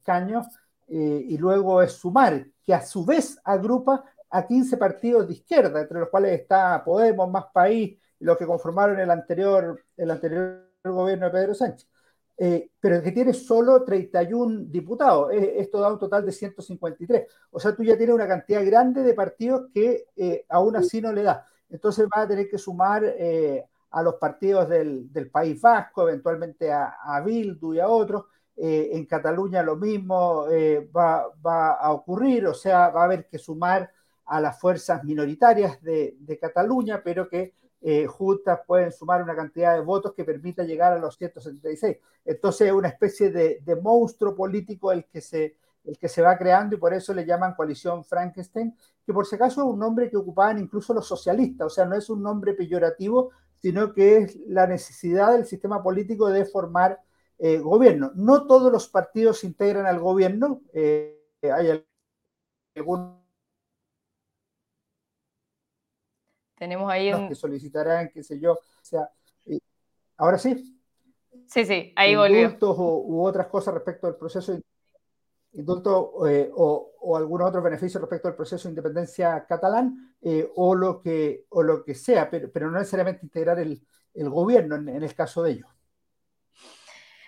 escaños, 0.00 0.46
eh, 0.88 1.24
y 1.28 1.38
luego 1.38 1.80
es 1.80 1.92
Sumar, 1.92 2.46
que 2.62 2.74
a 2.74 2.84
su 2.84 3.04
vez 3.04 3.38
agrupa 3.44 4.04
a 4.30 4.46
15 4.46 4.76
partidos 4.76 5.28
de 5.28 5.34
izquierda, 5.34 5.80
entre 5.80 6.00
los 6.00 6.08
cuales 6.08 6.40
está 6.40 6.82
Podemos, 6.84 7.30
Más 7.30 7.46
País, 7.52 7.96
los 8.18 8.36
que 8.36 8.46
conformaron 8.46 8.98
el 8.98 9.10
anterior, 9.10 9.84
el 9.96 10.10
anterior 10.10 10.68
gobierno 10.82 11.26
de 11.26 11.32
Pedro 11.32 11.54
Sánchez. 11.54 11.88
Eh, 12.36 12.70
pero 12.80 13.00
que 13.00 13.12
tiene 13.12 13.32
solo 13.32 13.84
31 13.84 14.64
diputados. 14.66 15.30
esto 15.32 15.80
da 15.80 15.92
un 15.92 15.98
total 15.98 16.26
de 16.26 16.32
153. 16.32 17.26
O 17.50 17.60
sea, 17.60 17.74
tú 17.74 17.84
ya 17.84 17.96
tienes 17.96 18.14
una 18.14 18.26
cantidad 18.26 18.64
grande 18.64 19.02
de 19.02 19.14
partidos 19.14 19.70
que 19.72 20.06
eh, 20.16 20.44
aún 20.48 20.76
así 20.76 21.00
no 21.00 21.12
le 21.12 21.22
da. 21.22 21.46
Entonces 21.70 22.06
va 22.06 22.22
a 22.22 22.28
tener 22.28 22.48
que 22.48 22.58
sumar 22.58 23.04
eh, 23.04 23.64
a 23.90 24.02
los 24.02 24.16
partidos 24.16 24.68
del, 24.68 25.30
País 25.30 25.60
Vasco, 25.60 26.08
eventualmente 26.08 26.72
a, 26.72 26.96
a 27.02 27.20
Bildu 27.20 27.74
y 27.74 27.80
a 27.80 27.88
otros. 27.88 28.24
en 28.56 29.06
Cataluña 29.06 29.62
lo 29.62 29.76
mismo 29.76 30.46
va, 30.94 31.72
a 31.80 31.92
ocurrir, 31.92 32.46
o 32.46 32.54
sea, 32.54 32.88
va 32.90 33.02
a 33.02 33.04
haber 33.04 33.26
que 33.28 33.38
sumar 33.38 33.90
a 34.26 34.40
las 34.40 34.58
fuerzas 34.60 35.02
minoritarias 35.04 35.80
de, 35.82 36.16
de 36.20 36.38
Cataluña, 36.38 37.02
pero 37.04 37.28
que 37.28 37.54
eh, 37.86 38.06
juntas 38.06 38.60
pueden 38.66 38.90
sumar 38.90 39.22
una 39.22 39.36
cantidad 39.36 39.74
de 39.74 39.82
votos 39.82 40.14
que 40.14 40.24
permita 40.24 40.64
llegar 40.64 40.94
a 40.94 40.98
los 40.98 41.18
176. 41.18 41.98
Entonces 42.24 42.68
es 42.68 42.72
una 42.72 42.88
especie 42.88 43.30
de, 43.30 43.60
monstruo 43.82 44.34
político 44.34 44.90
el 44.90 45.04
que, 45.04 45.20
se, 45.20 45.58
el 45.84 45.98
que 45.98 46.08
se 46.08 46.22
va 46.22 46.38
creando 46.38 46.76
y 46.76 46.78
por 46.78 46.94
eso 46.94 47.12
le 47.12 47.26
llaman 47.26 47.54
coalición 47.54 48.02
Frankenstein, 48.02 48.74
que 49.04 49.12
por 49.12 49.26
si 49.26 49.34
acaso 49.34 49.60
es 49.60 49.66
un 49.66 49.78
nombre 49.78 50.08
que 50.08 50.16
ocupaban 50.16 50.58
incluso 50.58 50.94
los 50.94 51.06
socialistas, 51.06 51.66
o 51.66 51.68
sea, 51.68 51.84
no 51.84 51.94
es 51.94 52.08
un 52.08 52.22
nombre 52.22 52.54
peyorativo, 52.54 53.32
sino 53.56 53.92
que 53.92 54.16
es 54.16 54.36
la 54.46 54.66
necesidad 54.66 55.32
del 55.32 55.44
sistema 55.44 55.82
político 55.82 56.30
de 56.30 56.46
formar 56.46 57.00
gobierno. 57.60 58.12
No 58.14 58.46
todos 58.46 58.72
los 58.72 58.88
partidos 58.88 59.44
integran 59.44 59.84
al 59.84 60.00
gobierno, 60.00 60.62
hay 60.72 61.84
algunos 62.74 63.23
Tenemos 66.54 66.90
ahí 66.90 67.12
un... 67.12 67.28
que 67.28 67.34
solicitarán, 67.34 68.10
qué 68.12 68.22
sé 68.22 68.38
yo, 68.38 68.52
o 68.52 68.58
sea, 68.82 69.08
ahora 70.16 70.38
sí. 70.38 70.80
Sí, 71.46 71.64
sí, 71.64 71.92
ahí 71.96 72.14
volvió. 72.14 72.56
u 72.60 73.24
otras 73.24 73.48
cosas 73.48 73.74
respecto 73.74 74.06
al 74.06 74.16
proceso 74.16 74.56
indulto 75.54 76.26
eh, 76.26 76.50
o, 76.54 76.92
o 77.00 77.16
algunos 77.16 77.48
otros 77.48 77.62
beneficios 77.62 78.00
respecto 78.00 78.28
al 78.28 78.34
proceso 78.34 78.68
de 78.68 78.72
independencia 78.72 79.44
catalán 79.46 80.14
eh, 80.20 80.48
o, 80.56 80.74
lo 80.74 81.00
que, 81.00 81.46
o 81.50 81.62
lo 81.62 81.84
que 81.84 81.94
sea, 81.94 82.28
pero, 82.28 82.50
pero 82.50 82.70
no 82.70 82.78
necesariamente 82.78 83.24
integrar 83.24 83.58
el, 83.58 83.80
el 84.14 84.30
gobierno 84.30 84.76
en, 84.76 84.88
en, 84.88 85.02
el 85.02 85.14
caso 85.14 85.42
de 85.42 85.52
ellos. 85.52 85.68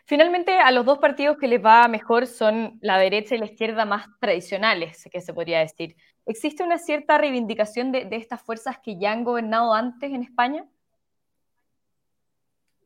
Finalmente, 0.09 0.57
a 0.61 0.71
los 0.71 0.87
dos 0.87 0.99
partidos 0.99 1.37
que 1.37 1.49
les 1.49 1.63
va 1.63 1.89
mejor 1.89 2.29
son 2.29 2.79
la 2.81 2.97
derecha 2.97 3.35
y 3.35 3.39
la 3.39 3.47
izquierda 3.47 3.85
más 3.85 4.07
tradicionales, 4.21 5.03
que 5.11 5.21
se 5.21 5.35
podría 5.35 5.59
decir. 5.59 5.97
¿Existe 6.25 6.63
una 6.63 6.79
cierta 6.79 7.19
reivindicación 7.19 7.91
de, 7.91 8.07
estas 8.13 8.41
fuerzas 8.41 8.79
que 8.79 8.99
ya 8.99 9.11
han 9.11 9.25
gobernado 9.25 9.75
antes 9.75 10.13
en 10.13 10.23
España? 10.23 10.65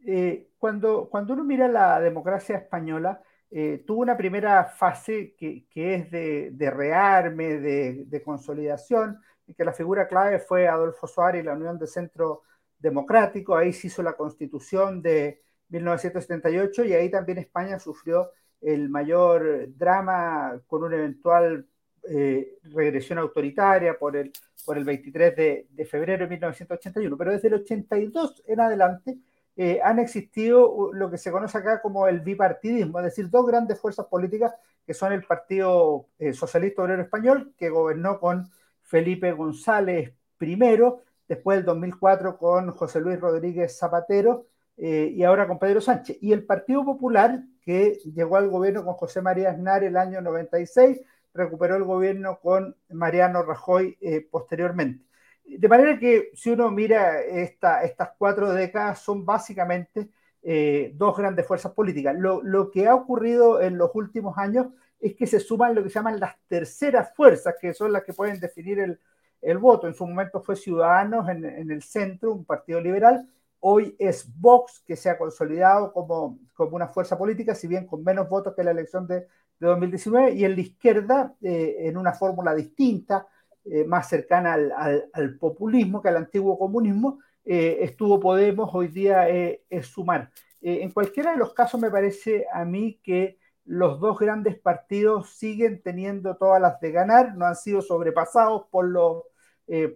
Eh, 0.07 0.49
cuando, 0.59 1.11
uno 1.12 1.45
mira 1.45 1.69
la 1.69 2.00
democracia 2.00 2.57
española, 2.57 3.23
eh, 3.50 3.85
tuvo 3.87 4.00
una 4.00 4.17
primera 4.17 4.65
fase 4.65 5.35
que, 5.37 5.67
es 5.75 6.11
de, 6.11 6.71
rearme, 6.71 7.59
de, 7.59 8.05
de, 8.07 8.23
consolidación, 8.23 9.21
que 9.55 9.65
la 9.65 9.75
figura 9.75 10.09
clave 10.09 10.39
fue 10.39 10.69
Adolfo 10.69 11.07
Suárez 11.07 11.43
y 11.43 11.47
la 11.47 11.53
Unión 11.53 11.79
de 11.79 11.87
Centro 11.87 12.45
Democrático. 12.79 13.55
Ahí 13.55 13.75
se 13.75 13.89
hizo 13.89 14.03
la 14.03 14.15
constitución 14.15 15.03
de 15.03 15.43
1978 15.71 16.85
y 16.85 16.93
ahí 16.93 17.11
también 17.11 17.39
España 17.39 17.79
sufrió 17.79 18.31
el 18.61 18.89
mayor 18.89 19.69
drama 19.77 20.61
con 20.67 20.85
una 20.85 20.97
eventual 20.97 21.67
eh, 22.09 22.59
regresión 22.62 23.19
autoritaria 23.19 23.99
por 23.99 24.17
el, 24.17 24.33
por 24.65 24.79
el 24.79 24.85
23 24.85 25.37
de, 25.37 25.85
febrero 25.85 26.25
de 26.25 26.31
1981. 26.31 27.17
Pero 27.17 27.33
desde 27.33 27.49
el 27.49 27.55
82 27.55 28.43
en 28.47 28.61
adelante, 28.61 29.19
eh, 29.57 29.81
han 29.83 29.99
existido 29.99 30.91
lo 30.93 31.11
que 31.11 31.19
se 31.19 31.31
conoce 31.31 31.59
acá 31.59 31.81
como 31.81 32.07
el 32.07 32.21
bipartidismo, 32.21 32.99
es 32.99 33.07
decir, 33.07 33.29
dos 33.29 33.47
grandes 33.47 33.79
fuerzas 33.79 34.07
políticas 34.07 34.55
que 34.87 34.95
son 34.95 35.12
el 35.12 35.25
Partido 35.25 36.07
eh, 36.19 36.33
Socialista 36.33 36.83
Obrero 36.83 37.03
Español, 37.03 37.53
que 37.57 37.69
gobernó 37.69 38.19
con 38.19 38.50
Felipe 38.83 39.33
González 39.33 40.12
primero, 40.39 41.03
después 41.29 41.59
del 41.59 41.67
2004 41.67 42.39
con 42.39 42.71
José 42.73 43.00
Luis 43.00 43.21
Rodríguez 43.21 43.79
Zapatero 43.79 44.47
eh, 44.82 45.12
y 45.14 45.25
ahora 45.25 45.46
con 45.46 45.58
Pedro 45.58 45.82
Sánchez. 45.82 46.16
Y 46.22 46.32
el 46.32 46.46
Partido 46.46 46.84
Popular, 46.87 47.42
que 47.60 47.99
llegó 48.14 48.37
al 48.37 48.49
gobierno 48.49 48.82
con 48.82 48.94
José 48.94 49.20
María 49.20 49.50
Aznar 49.50 49.84
el 49.84 49.94
año 49.94 50.22
96, 50.22 51.02
recuperó 51.34 51.76
el 51.76 51.84
gobierno 51.84 52.40
con 52.40 52.75
Mariano 52.88 53.42
Rajoy 53.42 53.99
eh, 54.00 54.26
posteriormente. 54.30 55.04
De 55.44 55.68
manera 55.68 55.99
que 55.99 56.30
si 56.32 56.50
uno 56.50 56.70
mira 56.70 57.20
esta, 57.20 57.82
estas 57.82 58.12
cuatro 58.16 58.54
décadas, 58.54 59.00
son 59.00 59.26
básicamente 59.26 60.08
eh, 60.42 60.92
dos 60.94 61.14
grandes 61.14 61.46
fuerzas 61.46 61.72
políticas. 61.72 62.16
Lo, 62.16 62.42
lo, 62.42 62.70
que 62.70 62.87
ha 62.87 62.94
ocurrido 62.94 63.60
en 63.60 63.76
los 63.76 63.90
últimos 63.92 64.38
años 64.38 64.68
es 64.99 65.14
que 65.14 65.26
se 65.26 65.40
suman 65.40 65.75
lo 65.75 65.82
que 65.82 65.90
se 65.90 65.96
llaman 65.96 66.18
las 66.18 66.37
terceras 66.49 67.14
fuerzas, 67.14 67.54
que 67.60 67.75
son 67.75 67.92
las 67.92 68.02
que 68.04 68.14
pueden 68.14 68.40
definir 68.40 68.78
el, 68.78 68.99
el 69.42 69.58
voto. 69.58 69.87
En 69.87 69.94
su 69.94 70.06
momento 70.06 70.40
fue 70.40 70.56
Ciudadanos 70.56 71.28
en, 71.28 71.44
en, 71.44 71.70
el 71.70 71.82
centro, 71.82 72.32
un 72.32 72.46
partido 72.46 72.80
liberal. 72.80 73.28
Hoy 73.61 73.95
es 73.99 74.26
Vox, 74.40 74.83
que 74.87 74.97
se 74.97 75.11
ha 75.11 75.19
consolidado 75.19 75.93
como, 75.93 76.38
como 76.55 76.76
una 76.76 76.88
fuerza 76.88 77.19
política, 77.19 77.55
si 77.55 77.69
bien 77.69 77.87
con 77.87 78.02
menos 78.02 78.29
votos 78.29 78.55
que 78.57 78.64
la 78.64 78.71
elección 78.71 79.07
de, 79.07 79.26
de 79.61 79.67
2019, 79.67 80.33
y 80.33 80.45
en 80.45 80.55
la 80.55 80.61
izquierda, 80.62 81.35
eh, 81.43 81.76
en 81.81 81.99
una 81.99 82.14
fórmula 82.14 82.55
distinta, 82.55 83.26
eh, 83.67 83.85
más 83.85 84.09
cercana 84.09 84.55
al, 84.55 85.11
al, 85.12 85.38
populismo 85.38 86.00
que 86.00 86.09
al 86.09 86.17
antiguo 86.17 86.59
comunismo, 86.59 87.19
eh, 87.45 87.79
estuvo 87.83 88.19
Podemos, 88.19 88.71
hoy 88.73 88.88
día 88.88 89.29
es 89.29 89.87
Sumar. 89.87 90.31
En 90.62 90.90
cualquiera 90.90 91.33
de 91.33 91.38
los 91.38 91.55
casos 91.55 91.81
me 91.81 91.90
parece 91.90 92.47
a 92.52 92.64
mí 92.64 93.00
que 93.02 93.38
los 93.64 93.99
dos 94.00 94.19
grandes 94.19 94.59
partidos 94.59 95.31
siguen 95.31 95.83
teniendo 95.83 96.37
todas 96.37 96.61
las 96.61 96.81
de 96.81 96.93
ganar, 96.93 97.35
no 97.37 97.47
han 97.47 97.57
sido 97.57 97.81
sobrepasados 97.81 98.67
por 98.71 98.87
los, 98.87 99.23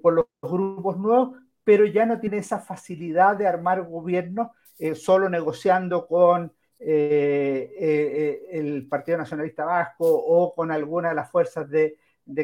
por 0.03 0.15
los 0.15 0.27
grupos 0.41 0.97
nuevos, 0.99 1.37
pero 1.65 1.87
ya 1.87 2.07
no 2.07 2.21
tiene 2.21 2.39
esa 2.39 2.61
facilidad 2.61 3.37
de 3.37 3.47
armar 3.47 3.83
gobierno 3.83 4.53
solo 4.95 5.29
negociando 5.29 6.07
con 6.07 6.53
el 6.79 8.87
Partido 8.89 9.19
Nacionalista 9.19 9.65
Vasco 9.65 10.07
o 10.07 10.55
con 10.55 10.71
alguna 10.71 11.11
de 11.11 11.15
las 11.15 11.31
fuerzas 11.31 11.69
de, 11.71 11.99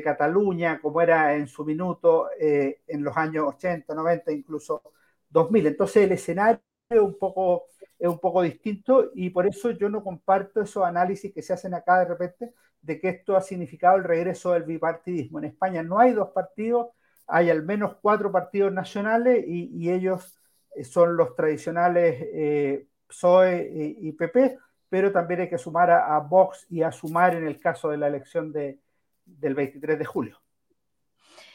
Cataluña, 0.05 0.79
como 0.81 1.01
era 1.01 1.35
en 1.37 1.47
su 1.47 1.65
minuto 1.65 2.29
eh, 2.39 2.83
en 2.87 3.03
los 3.03 3.17
años 3.17 3.47
80, 3.55 3.95
90, 3.95 4.33
incluso 4.33 4.83
2000. 5.31 5.69
Entonces 5.69 6.05
el 6.05 6.13
escenario 6.13 6.61
es 6.91 7.01
un, 7.01 7.19
poco, 7.19 7.67
es 7.99 8.09
un 8.09 8.19
poco 8.19 8.43
distinto 8.43 9.11
y 9.15 9.31
por 9.31 9.47
eso 9.47 9.71
yo 9.71 9.89
no 9.89 10.05
comparto 10.05 10.61
esos 10.61 10.85
análisis 10.85 11.33
que 11.33 11.43
se 11.43 11.53
hacen 11.53 11.75
acá 11.75 12.01
de 12.01 12.07
repente 12.07 12.53
de 12.83 13.01
que 13.01 13.09
esto 13.09 13.37
ha 13.37 13.41
significado 13.41 13.97
el 13.97 14.05
regreso 14.05 14.53
del 14.53 14.65
bipartidismo. 14.65 15.39
En 15.39 15.47
España 15.47 15.83
no 15.83 15.99
hay 15.99 16.13
dos 16.13 16.31
partidos, 16.31 16.89
hay 17.31 17.51
al 17.51 17.63
menos 17.63 17.97
cuatro 18.01 18.33
partidos 18.33 18.73
nacionales 18.73 19.45
y, 19.47 19.91
ellos 19.91 20.39
eh, 20.75 20.85
son 20.85 21.17
los 21.17 21.35
tradicionales 21.37 22.29
eh, 22.33 22.87
PSOE 23.07 23.97
y 23.99 24.13
PP, 24.13 24.59
pero 24.89 25.13
también 25.13 25.41
hay 25.41 25.49
que 25.49 25.59
sumar 25.59 25.91
a, 25.91 26.19
Vox 26.19 26.67
y 26.69 26.83
a 26.83 26.93
sumar 26.93 27.35
en 27.35 27.47
el 27.47 27.59
caso 27.59 27.89
de 27.89 27.97
la 27.97 28.09
elección 28.09 28.53
de, 28.53 28.79
del 29.25 29.55
23 29.55 29.99
de 29.99 30.05
julio. 30.05 30.41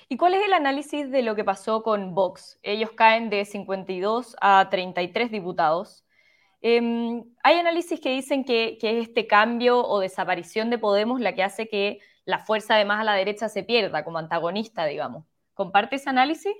¿Y 0.07 0.17
cuál 0.17 0.35
es 0.35 0.45
el 0.45 0.53
análisis 0.53 1.09
de 1.11 1.23
lo 1.23 1.35
que 1.35 1.43
pasó 1.43 1.83
con 1.83 2.13
Vox? 2.13 2.59
Ellos 2.63 2.91
caen 2.91 3.29
de 3.29 3.43
52 3.43 4.35
a 4.39 4.67
33 4.69 5.31
diputados. 5.31 6.05
Eh, 6.61 7.23
hay 7.43 7.59
análisis 7.59 7.99
que 7.99 8.11
dicen 8.11 8.43
que, 8.43 8.77
que, 8.79 8.99
es 8.99 9.09
este 9.09 9.27
cambio 9.27 9.85
o 9.85 9.99
desaparición 9.99 10.69
de 10.69 10.77
Podemos 10.77 11.19
la 11.19 11.33
que 11.35 11.43
hace 11.43 11.67
que 11.67 11.99
la 12.23 12.39
fuerza 12.39 12.75
de 12.75 12.85
más 12.85 13.01
a 13.01 13.03
la 13.03 13.13
derecha 13.13 13.49
se 13.49 13.63
pierda 13.63 14.03
como 14.03 14.17
antagonista, 14.17 14.85
digamos. 14.85 15.25
¿Comparte 15.55 15.95
ese 15.95 16.11
análisis? 16.11 16.53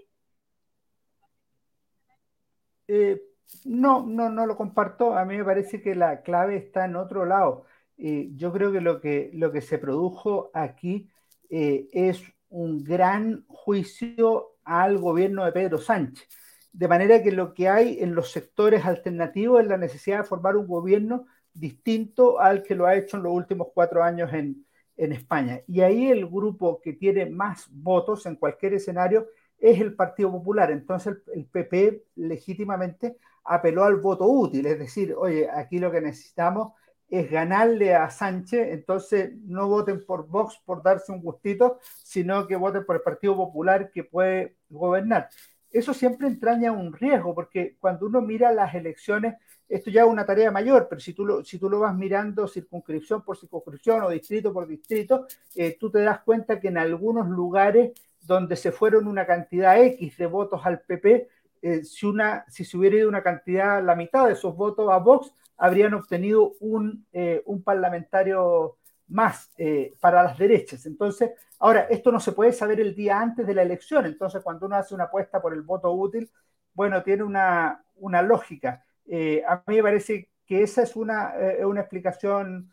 Eh, 2.88 3.22
no, 3.66 4.04
no, 4.08 4.30
no 4.30 4.48
lo 4.48 4.58
comparto. 4.58 5.16
A 5.16 5.24
mí 5.26 5.38
me 5.38 5.46
parece 5.46 5.84
que 5.84 5.94
la 5.94 6.24
clave 6.24 6.58
está 6.58 6.86
en 6.86 6.96
otro 6.96 7.26
lado 7.26 7.66
yo 7.98 8.52
creo 8.52 8.72
que 8.72 8.82
lo, 8.82 9.00
que 9.00 9.32
lo 9.34 9.52
que 9.52 9.62
se 9.62 9.78
produjo 9.78 10.52
aquí 10.54 11.10
eh, 11.50 11.88
es 11.92 12.24
un 12.50 12.84
gran 12.84 13.46
juicio 13.48 14.58
al 14.64 14.98
gobierno 14.98 15.46
de 15.46 15.52
Pedro 15.52 15.78
Sánchez. 15.78 16.28
De 16.72 16.88
manera 16.88 17.24
que 17.24 17.32
lo 17.32 17.54
que 17.54 17.70
hay 17.70 18.00
en 18.02 18.16
los 18.16 18.32
sectores 18.32 18.86
alternativos 18.86 19.62
es 19.62 19.68
la 19.68 19.78
necesidad 19.78 20.20
de 20.20 20.24
formar 20.26 20.58
un 20.58 20.68
gobierno 20.68 21.26
distinto 21.54 22.40
al 22.40 22.64
que 22.64 22.76
lo 22.76 22.86
ha 22.86 22.96
hecho 22.96 23.18
en 23.18 23.24
los 23.24 23.34
últimos 23.34 23.70
cuatro 23.74 24.04
años 24.04 24.34
en, 24.34 24.66
en 24.98 25.12
España. 25.12 25.62
Y 25.68 25.82
ahí 25.82 26.08
el 26.08 26.28
grupo 26.28 26.82
que 26.82 26.94
tiene 26.94 27.26
más 27.26 27.68
votos 27.72 28.26
en 28.26 28.36
cualquier 28.36 28.74
escenario 28.74 29.28
es 29.60 29.80
el 29.80 29.96
Partido 29.96 30.32
Popular. 30.32 30.72
Entonces 30.72 31.18
el, 31.34 31.46
PP 31.46 32.04
legítimamente 32.16 33.18
apeló 33.44 33.84
al 33.84 33.98
voto 33.98 34.26
útil, 34.28 34.66
es 34.66 34.80
decir, 34.80 35.14
oye, 35.18 35.50
aquí 35.50 35.80
lo 35.80 35.92
que 35.92 36.02
necesitamos 36.02 36.74
es 37.08 37.30
ganarle 37.30 37.94
a 37.94 38.10
Sánchez, 38.10 38.70
entonces 38.72 39.32
no 39.44 39.68
voten 39.68 40.04
por 40.06 40.28
Vox 40.28 40.60
por 40.66 40.82
darse 40.82 41.12
un 41.12 41.22
gustito, 41.22 41.80
sino 42.04 42.48
que 42.48 42.56
voten 42.56 42.86
por 42.86 42.96
el 42.96 43.04
Partido 43.04 43.36
Popular 43.36 43.92
que 43.92 44.04
puede 44.04 44.58
gobernar. 44.70 45.30
Eso 45.76 45.94
siempre 45.94 46.28
entraña 46.28 46.72
un 46.72 46.94
riesgo, 46.94 47.36
porque 47.36 47.76
cuando 47.82 48.06
uno 48.06 48.22
mira 48.22 48.54
las 48.54 48.74
elecciones, 48.74 49.36
esto 49.68 49.90
ya 49.90 50.04
es 50.04 50.08
una 50.08 50.26
tarea 50.26 50.50
mayor, 50.50 50.88
pero 50.90 51.02
si 51.02 51.12
tú 51.12 51.26
lo, 51.26 51.44
si 51.44 51.60
tú 51.60 51.70
lo 51.70 51.82
vas 51.82 51.94
mirando 51.94 52.48
circunscripción 52.48 53.24
por 53.24 53.36
circunscripción 53.36 54.02
o 54.04 54.10
distrito 54.10 54.54
por 54.54 54.68
distrito, 54.68 55.28
eh, 55.54 55.76
tú 55.78 55.92
te 55.92 56.00
das 56.00 56.22
cuenta 56.22 56.62
que 56.62 56.70
en 56.70 56.78
algunos 56.78 57.28
lugares 57.28 57.92
donde 58.22 58.56
se 58.56 58.72
fueron 58.72 59.06
una 59.06 59.26
cantidad 59.26 59.78
X 59.84 60.18
de 60.18 60.28
votos 60.28 60.62
al 60.64 60.80
PP, 60.80 61.28
eh, 61.62 61.84
si, 61.84 62.06
una, 62.06 62.46
si 62.48 62.64
se 62.64 62.78
hubiera 62.78 62.96
ido 62.96 63.10
una 63.10 63.22
cantidad, 63.22 63.84
la 63.84 63.98
mitad 63.98 64.28
de 64.28 64.32
esos 64.32 64.56
votos 64.56 64.90
a 64.90 65.00
Vox, 65.00 65.34
habrían 65.58 65.94
obtenido 65.94 66.54
un, 66.62 67.06
eh, 67.12 67.44
un 67.46 67.62
parlamentario 67.62 68.78
más 69.08 69.52
eh, 69.58 69.94
para 70.00 70.24
las 70.24 70.38
derechas. 70.38 70.86
Entonces, 70.86 71.32
ahora, 71.60 71.82
esto 71.90 72.12
no 72.12 72.20
se 72.20 72.32
puede 72.32 72.54
saber 72.54 72.80
el 72.80 72.96
día 72.96 73.20
antes 73.20 73.46
de 73.46 73.54
la 73.54 73.62
elección, 73.62 74.06
entonces 74.06 74.44
cuando 74.44 74.66
uno 74.66 74.76
hace 74.76 74.96
una 74.96 75.06
apuesta 75.06 75.42
por 75.42 75.54
el 75.54 75.62
voto 75.62 75.92
útil, 75.92 76.30
bueno, 76.74 77.04
tiene 77.04 77.24
una, 77.24 77.84
una 77.96 78.22
lógica. 78.22 78.84
Eh, 79.08 79.44
a 79.48 79.64
mí 79.68 79.78
me 79.78 79.84
parece 79.84 80.30
que 80.46 80.64
esa 80.64 80.84
es 80.84 80.96
una, 80.96 81.36
eh, 81.40 81.66
una 81.66 81.82
explicación 81.82 82.72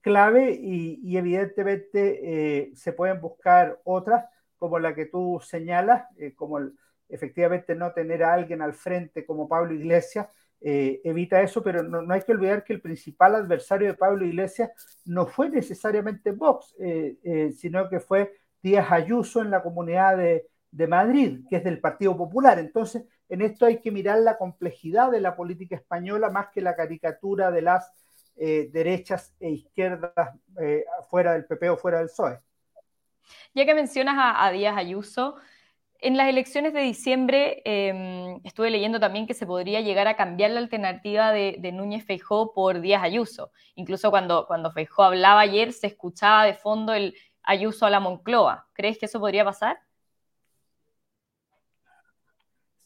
clave 0.00 0.52
y, 0.52 1.16
evidentemente 1.16 2.72
se 2.74 2.92
pueden 2.92 3.20
buscar 3.20 3.80
otras, 3.84 4.24
como 4.56 4.78
la 4.78 4.94
que 4.94 5.06
tú 5.06 5.40
señalas, 5.42 6.06
como 6.36 6.60
efectivamente 7.08 7.74
no 7.74 7.92
tener 7.92 8.22
a 8.24 8.34
alguien 8.34 8.62
al 8.62 8.74
frente 8.74 9.26
como 9.26 9.48
Pablo 9.48 9.74
Iglesias, 9.74 10.28
eh, 10.60 11.00
evita 11.04 11.40
eso, 11.40 11.62
pero 11.62 11.82
no, 11.82 12.12
hay 12.12 12.22
que 12.22 12.32
olvidar 12.32 12.64
que 12.64 12.72
el 12.72 12.80
principal 12.80 13.34
adversario 13.34 13.88
de 13.88 13.94
Pablo 13.94 14.24
Iglesias 14.24 14.70
no 15.04 15.26
fue 15.26 15.50
necesariamente 15.50 16.32
Vox, 16.32 16.74
eh, 16.80 17.52
sino 17.56 17.88
que 17.88 18.00
fue 18.00 18.34
Díaz 18.62 18.90
Ayuso 18.90 19.40
en 19.40 19.50
la 19.50 19.62
comunidad 19.62 20.16
de, 20.16 20.46
de 20.70 20.86
Madrid, 20.86 21.40
que 21.48 21.56
es 21.56 21.64
del 21.64 21.80
Partido 21.80 22.16
Popular. 22.16 22.58
Entonces, 22.58 23.04
en 23.28 23.42
esto 23.42 23.66
hay 23.66 23.80
que 23.80 23.90
mirar 23.90 24.18
la 24.18 24.36
complejidad 24.36 25.10
de 25.10 25.20
la 25.20 25.36
política 25.36 25.76
española 25.76 26.30
más 26.30 26.48
que 26.48 26.60
la 26.60 26.74
caricatura 26.74 27.50
de 27.50 27.62
las 27.62 27.92
eh, 28.36 28.68
derechas 28.72 29.34
e 29.40 29.50
izquierdas 29.50 30.12
eh, 30.60 30.84
fuera 31.10 31.32
del 31.32 31.44
PP 31.44 31.70
o 31.70 31.76
fuera 31.76 31.98
del 31.98 32.06
PSOE. 32.06 32.38
Ya 33.54 33.66
que 33.66 33.74
mencionas 33.74 34.14
a, 34.16 34.50
Díaz 34.50 34.76
Ayuso, 34.76 35.36
en 36.00 36.16
las 36.16 36.28
elecciones 36.28 36.72
de 36.72 36.80
diciembre 36.80 37.62
em, 37.64 38.40
estuve 38.44 38.70
leyendo 38.70 39.00
también 39.00 39.26
que 39.26 39.34
se 39.34 39.46
podría 39.46 39.80
llegar 39.80 40.06
a 40.08 40.16
cambiar 40.16 40.52
la 40.52 40.60
alternativa 40.60 41.32
de, 41.32 41.72
Núñez 41.72 42.04
Feijó 42.04 42.52
por 42.52 42.80
Díaz 42.80 43.02
Ayuso. 43.02 43.50
Incluso 43.74 44.10
cuando, 44.10 44.46
cuando 44.46 44.70
Feijó 44.72 45.02
hablaba 45.02 45.40
ayer 45.40 45.72
se 45.72 45.88
escuchaba 45.88 46.44
de 46.44 46.54
fondo 46.54 46.94
el 46.94 47.14
Ayuso 47.42 47.86
a 47.86 47.90
la 47.90 48.00
Moncloa. 48.00 48.68
¿Crees 48.74 48.98
que 48.98 49.06
eso 49.06 49.20
podría 49.20 49.44
pasar? 49.44 49.78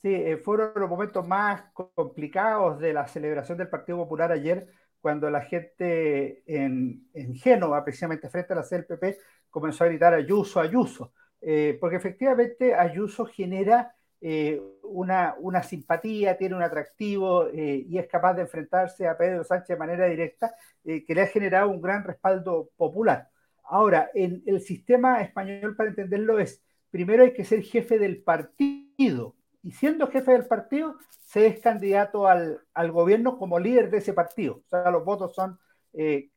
Sí, 0.03 0.13
eh, 0.13 0.37
fueron 0.37 0.73
los 0.75 0.89
momentos 0.89 1.27
más 1.27 1.63
complicados 1.73 2.79
de 2.79 2.93
la 2.93 3.07
celebración 3.07 3.59
del 3.59 3.69
Partido 3.69 3.99
Popular 3.99 4.33
ayer, 4.33 4.69
cuando 5.01 5.29
la 5.31 5.43
gente 5.43 6.43
en, 6.47 7.05
Génova, 7.35 7.85
precisamente 7.85 8.29
frente 8.29 8.53
a 8.53 8.57
la 8.57 8.63
CLPP, 8.63 9.19
comenzó 9.51 9.85
a 9.85 9.89
gritar 9.89 10.15
Ayuso, 10.15 10.61
Ayuso, 10.61 11.13
eh, 11.45 11.77
porque 11.81 11.97
efectivamente 11.97 12.73
Ayuso 12.75 13.27
genera 13.27 13.97
eh, 14.21 14.63
una, 14.85 15.35
una, 15.41 15.65
simpatía, 15.65 16.39
tiene 16.39 16.55
un 16.55 16.63
atractivo 16.63 17.49
eh, 17.49 17.85
y 17.89 17.99
es 17.99 18.07
capaz 18.07 18.35
de 18.35 18.43
enfrentarse 18.43 19.09
a 19.09 19.19
Pedro 19.19 19.43
Sánchez 19.43 19.69
de 19.69 19.77
manera 19.77 20.07
directa, 20.07 20.55
que 20.85 21.15
le 21.15 21.23
ha 21.23 21.27
generado 21.27 21.69
un 21.69 21.81
gran 21.81 22.05
respaldo 22.05 22.71
popular. 22.77 23.29
Ahora, 23.65 24.11
en 24.15 24.43
el 24.47 24.61
sistema 24.61 25.21
español, 25.21 25.75
para 25.75 25.91
entenderlo, 25.91 26.39
es, 26.39 26.63
primero 26.91 27.25
hay 27.25 27.33
que 27.33 27.45
ser 27.45 27.63
jefe 27.63 27.99
del 27.99 28.23
partido, 28.23 29.35
y 29.65 29.73
siendo 29.73 30.09
jefe 30.09 30.33
del 30.33 30.47
partido, 30.47 30.97
se 31.25 31.47
es 31.47 31.61
candidato 31.61 32.27
al, 32.29 32.61
gobierno 32.93 33.39
como 33.39 33.59
líder 33.59 33.91
de 33.91 33.99
ese 33.99 34.13
partido. 34.13 34.63
O 34.67 34.69
sea, 34.69 34.91
los 34.91 35.05
votos 35.05 35.35
son 35.35 35.59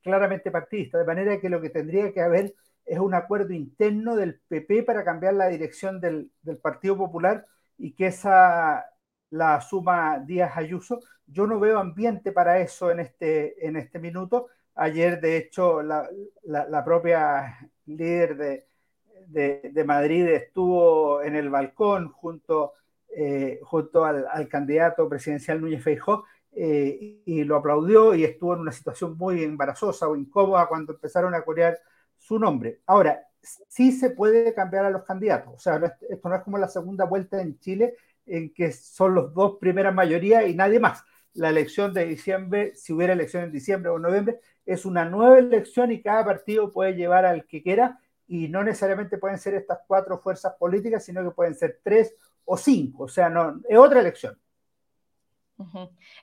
claramente 0.02 0.52
partidistas, 0.52 1.00
de 1.00 1.08
manera 1.08 1.40
que 1.40 1.50
lo 1.50 1.62
que 1.62 1.70
tendría 1.70 2.12
que 2.12 2.22
haber 2.22 2.54
es 2.86 3.00
un 3.00 3.13
acuerdo 3.13 3.54
interno 3.54 4.15
del 4.15 4.39
PP 4.48 4.84
para 4.84 5.04
cambiar 5.04 5.34
la 5.34 5.48
dirección 5.48 6.00
del, 6.00 6.32
Partido 6.62 6.98
Popular 6.98 7.46
y 7.77 7.94
que 7.94 8.08
esa 8.08 8.86
la 9.32 9.60
suma 9.62 10.20
Díaz 10.20 10.56
Ayuso. 10.56 11.00
Yo 11.25 11.48
no 11.48 11.60
veo 11.60 11.80
ambiente 11.80 12.32
para 12.32 12.60
eso 12.60 12.92
en 12.92 13.00
este, 13.00 13.68
en 13.68 13.75
este 13.75 14.00
minuto. 14.00 14.48
Ayer, 14.75 15.20
de 15.20 15.38
hecho, 15.38 15.82
la, 15.82 16.86
propia 16.86 17.58
líder 17.86 18.38
de, 18.38 19.72
de, 19.74 19.84
Madrid 19.84 20.27
estuvo 20.27 21.22
en 21.22 21.36
el 21.36 21.50
balcón 21.50 22.10
junto 22.10 22.74
eh, 23.18 23.62
junto 23.63 24.04
al, 24.04 24.48
candidato 24.50 25.08
presidencial 25.08 25.62
Núñez 25.62 25.82
Feijó 25.82 26.25
eh, 26.51 27.22
y 27.25 27.46
lo 27.46 27.56
aplaudió 27.56 28.13
y 28.13 28.25
estuvo 28.25 28.54
en 28.54 28.60
una 28.60 28.74
situación 28.74 29.18
muy 29.18 29.42
embarazosa 29.42 30.10
o 30.10 30.18
incómoda 30.18 30.68
cuando 30.68 30.92
empezaron 30.94 31.34
a 31.34 31.42
corear 31.42 31.80
su 32.25 32.39
nombre. 32.39 32.82
Ahora, 32.88 33.22
sí 33.67 33.91
se 33.91 34.10
puede 34.10 34.53
cambiar 34.55 34.86
a 34.86 34.89
los 34.89 35.03
candidatos, 35.03 35.53
o 35.53 35.60
sea, 35.60 35.79
esto 36.10 36.29
no 36.29 36.36
es 36.36 36.41
como 36.41 36.58
la 36.58 36.67
segunda 36.67 37.05
vuelta 37.05 37.39
en 37.39 37.60
Chile 37.60 37.96
en 38.25 38.51
que 38.51 38.72
son 38.72 39.13
los 39.13 39.34
dos 39.36 39.58
primeras 39.60 39.94
mayorías 39.94 40.48
y 40.48 40.55
nadie 40.55 40.79
más. 40.79 41.03
La 41.36 41.50
elección 41.50 41.94
de 41.94 42.05
diciembre, 42.05 42.74
si 42.75 42.94
hubiera 42.94 43.13
elección 43.13 43.44
en 43.44 43.51
diciembre 43.51 43.91
o 43.91 44.00
noviembre, 44.00 44.39
es 44.65 44.86
una 44.86 45.05
nueva 45.05 45.38
elección 45.38 45.91
y 45.91 46.01
cada 46.01 46.25
partido 46.25 46.72
puede 46.72 46.96
llevar 46.96 47.25
al 47.25 47.46
que 47.46 47.62
quiera 47.62 48.00
y 48.27 48.48
no 48.48 48.63
necesariamente 48.63 49.20
pueden 49.20 49.38
ser 49.38 49.54
estas 49.54 49.80
cuatro 49.86 50.17
fuerzas 50.17 50.56
políticas, 50.58 51.06
sino 51.06 51.23
que 51.23 51.36
pueden 51.36 51.54
ser 51.54 51.80
tres 51.84 52.15
o 52.45 52.58
cinco, 52.58 53.04
o 53.04 53.08
sea, 53.08 53.30
no, 53.30 53.62
es 53.69 53.78
otra 53.78 54.00
elección. 54.00 54.36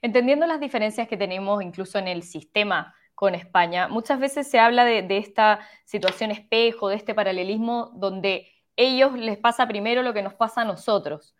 Entendiendo 0.03 0.47
las 0.47 0.61
diferencias 0.61 1.07
que 1.07 1.17
tenemos 1.17 1.63
incluso 1.63 1.99
en 1.99 2.09
el 2.09 2.23
sistema 2.23 2.95
con 3.15 3.35
España, 3.35 3.89
muchas 3.89 4.19
veces 4.19 4.49
se 4.49 4.59
habla 4.59 4.85
de, 4.85 5.07
esta 5.17 5.61
situación 5.85 6.31
espejo, 6.31 6.89
de 6.89 6.97
este 6.97 7.15
paralelismo 7.15 7.91
donde 7.95 8.49
ellos 8.77 9.17
les 9.17 9.39
pasa 9.39 9.69
primero 9.69 10.03
lo 10.03 10.13
que 10.13 10.23
nos 10.23 10.35
pasa 10.35 10.63
a 10.63 10.65
nosotros. 10.65 11.37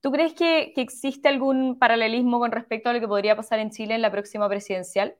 ¿Tú 0.00 0.12
crees 0.12 0.34
que, 0.34 0.72
existe 0.76 1.28
algún 1.28 1.78
paralelismo 1.78 2.38
con 2.38 2.52
respecto 2.52 2.88
a 2.88 2.92
lo 2.92 3.00
que 3.00 3.08
podría 3.08 3.36
pasar 3.36 3.58
en 3.58 3.70
Chile 3.70 3.94
en 3.94 4.02
la 4.02 4.10
próxima 4.10 4.48
presidencial? 4.48 5.16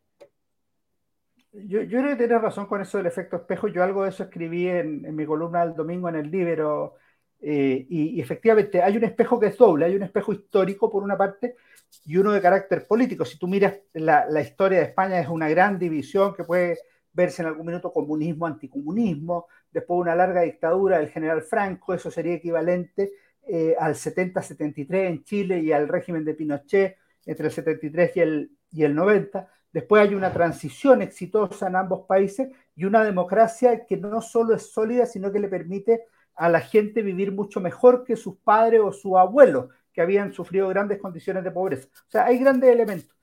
Yo, 1.52 1.86
creo 1.86 2.08
que 2.10 2.16
tienes 2.16 2.40
razón 2.40 2.66
con 2.66 2.82
eso 2.82 2.98
del 2.98 3.06
efecto 3.06 3.36
espejo. 3.36 3.68
Yo 3.68 3.82
algo 3.82 4.04
de 4.04 4.10
eso 4.10 4.22
escribí 4.24 4.68
en, 4.68 5.04
en 5.04 5.16
mi 5.16 5.24
columna 5.26 5.64
del 5.64 5.74
domingo 5.74 6.08
en 6.08 6.16
el 6.16 6.30
Libro 6.30 6.96
eh, 7.40 7.86
y, 7.88 8.20
efectivamente 8.20 8.82
hay 8.82 8.96
un 8.96 9.04
espejo 9.04 9.38
que 9.38 9.46
es 9.46 9.56
doble, 9.56 9.84
hay 9.84 9.94
un 9.94 10.02
espejo 10.02 10.32
histórico 10.32 10.90
por 10.90 11.02
una 11.02 11.16
parte 11.16 11.56
y 12.04 12.16
uno 12.16 12.32
de 12.32 12.40
carácter 12.40 12.86
político. 12.86 13.24
Si 13.24 13.38
tú 13.38 13.46
miras 13.46 13.74
la, 13.92 14.40
historia 14.40 14.78
de 14.78 14.86
España 14.86 15.20
es 15.20 15.28
una 15.28 15.48
gran 15.48 15.78
división 15.78 16.34
que 16.34 16.44
puede 16.44 16.78
verse 17.12 17.42
en 17.42 17.48
algún 17.48 17.66
minuto 17.66 17.92
comunismo, 17.92 18.46
anticomunismo, 18.46 19.46
después 19.70 20.00
una 20.00 20.14
larga 20.14 20.42
dictadura 20.42 20.98
del 20.98 21.08
general 21.08 21.42
Franco, 21.42 21.94
eso 21.94 22.10
sería 22.10 22.34
equivalente 22.34 23.12
eh, 23.46 23.74
al 23.78 23.94
70-73 23.94 25.06
en 25.06 25.24
Chile 25.24 25.60
y 25.60 25.72
al 25.72 25.88
régimen 25.88 26.24
de 26.24 26.34
Pinochet 26.34 26.96
entre 27.24 27.46
el 27.46 27.52
73 27.52 28.16
y 28.16 28.20
el, 28.20 28.50
y 28.72 28.84
el 28.84 28.94
90. 28.94 29.48
Después 29.72 30.02
hay 30.02 30.14
una 30.14 30.32
transición 30.32 31.02
exitosa 31.02 31.68
en 31.68 31.76
ambos 31.76 32.06
países 32.06 32.48
y 32.74 32.84
una 32.84 33.04
democracia 33.04 33.84
que 33.86 33.96
no 33.96 34.20
solo 34.20 34.54
es 34.54 34.72
sólida, 34.72 35.06
sino 35.06 35.30
que 35.30 35.38
le 35.38 35.48
permite 35.48 36.06
a 36.36 36.48
la 36.48 36.60
gente 36.60 37.02
vivir 37.02 37.32
mucho 37.32 37.60
mejor 37.60 38.04
que 38.04 38.14
sus 38.14 38.36
padres 38.36 38.80
o 38.84 38.92
sus 38.92 39.16
abuelos, 39.16 39.68
que 39.92 40.02
habían 40.02 40.32
sufrido 40.32 40.68
grandes 40.68 40.98
condiciones 40.98 41.42
de 41.42 41.50
pobreza. 41.50 41.88
O 42.06 42.10
sea, 42.10 42.26
hay 42.26 42.38
grandes 42.38 42.70
elementos. 42.70 43.16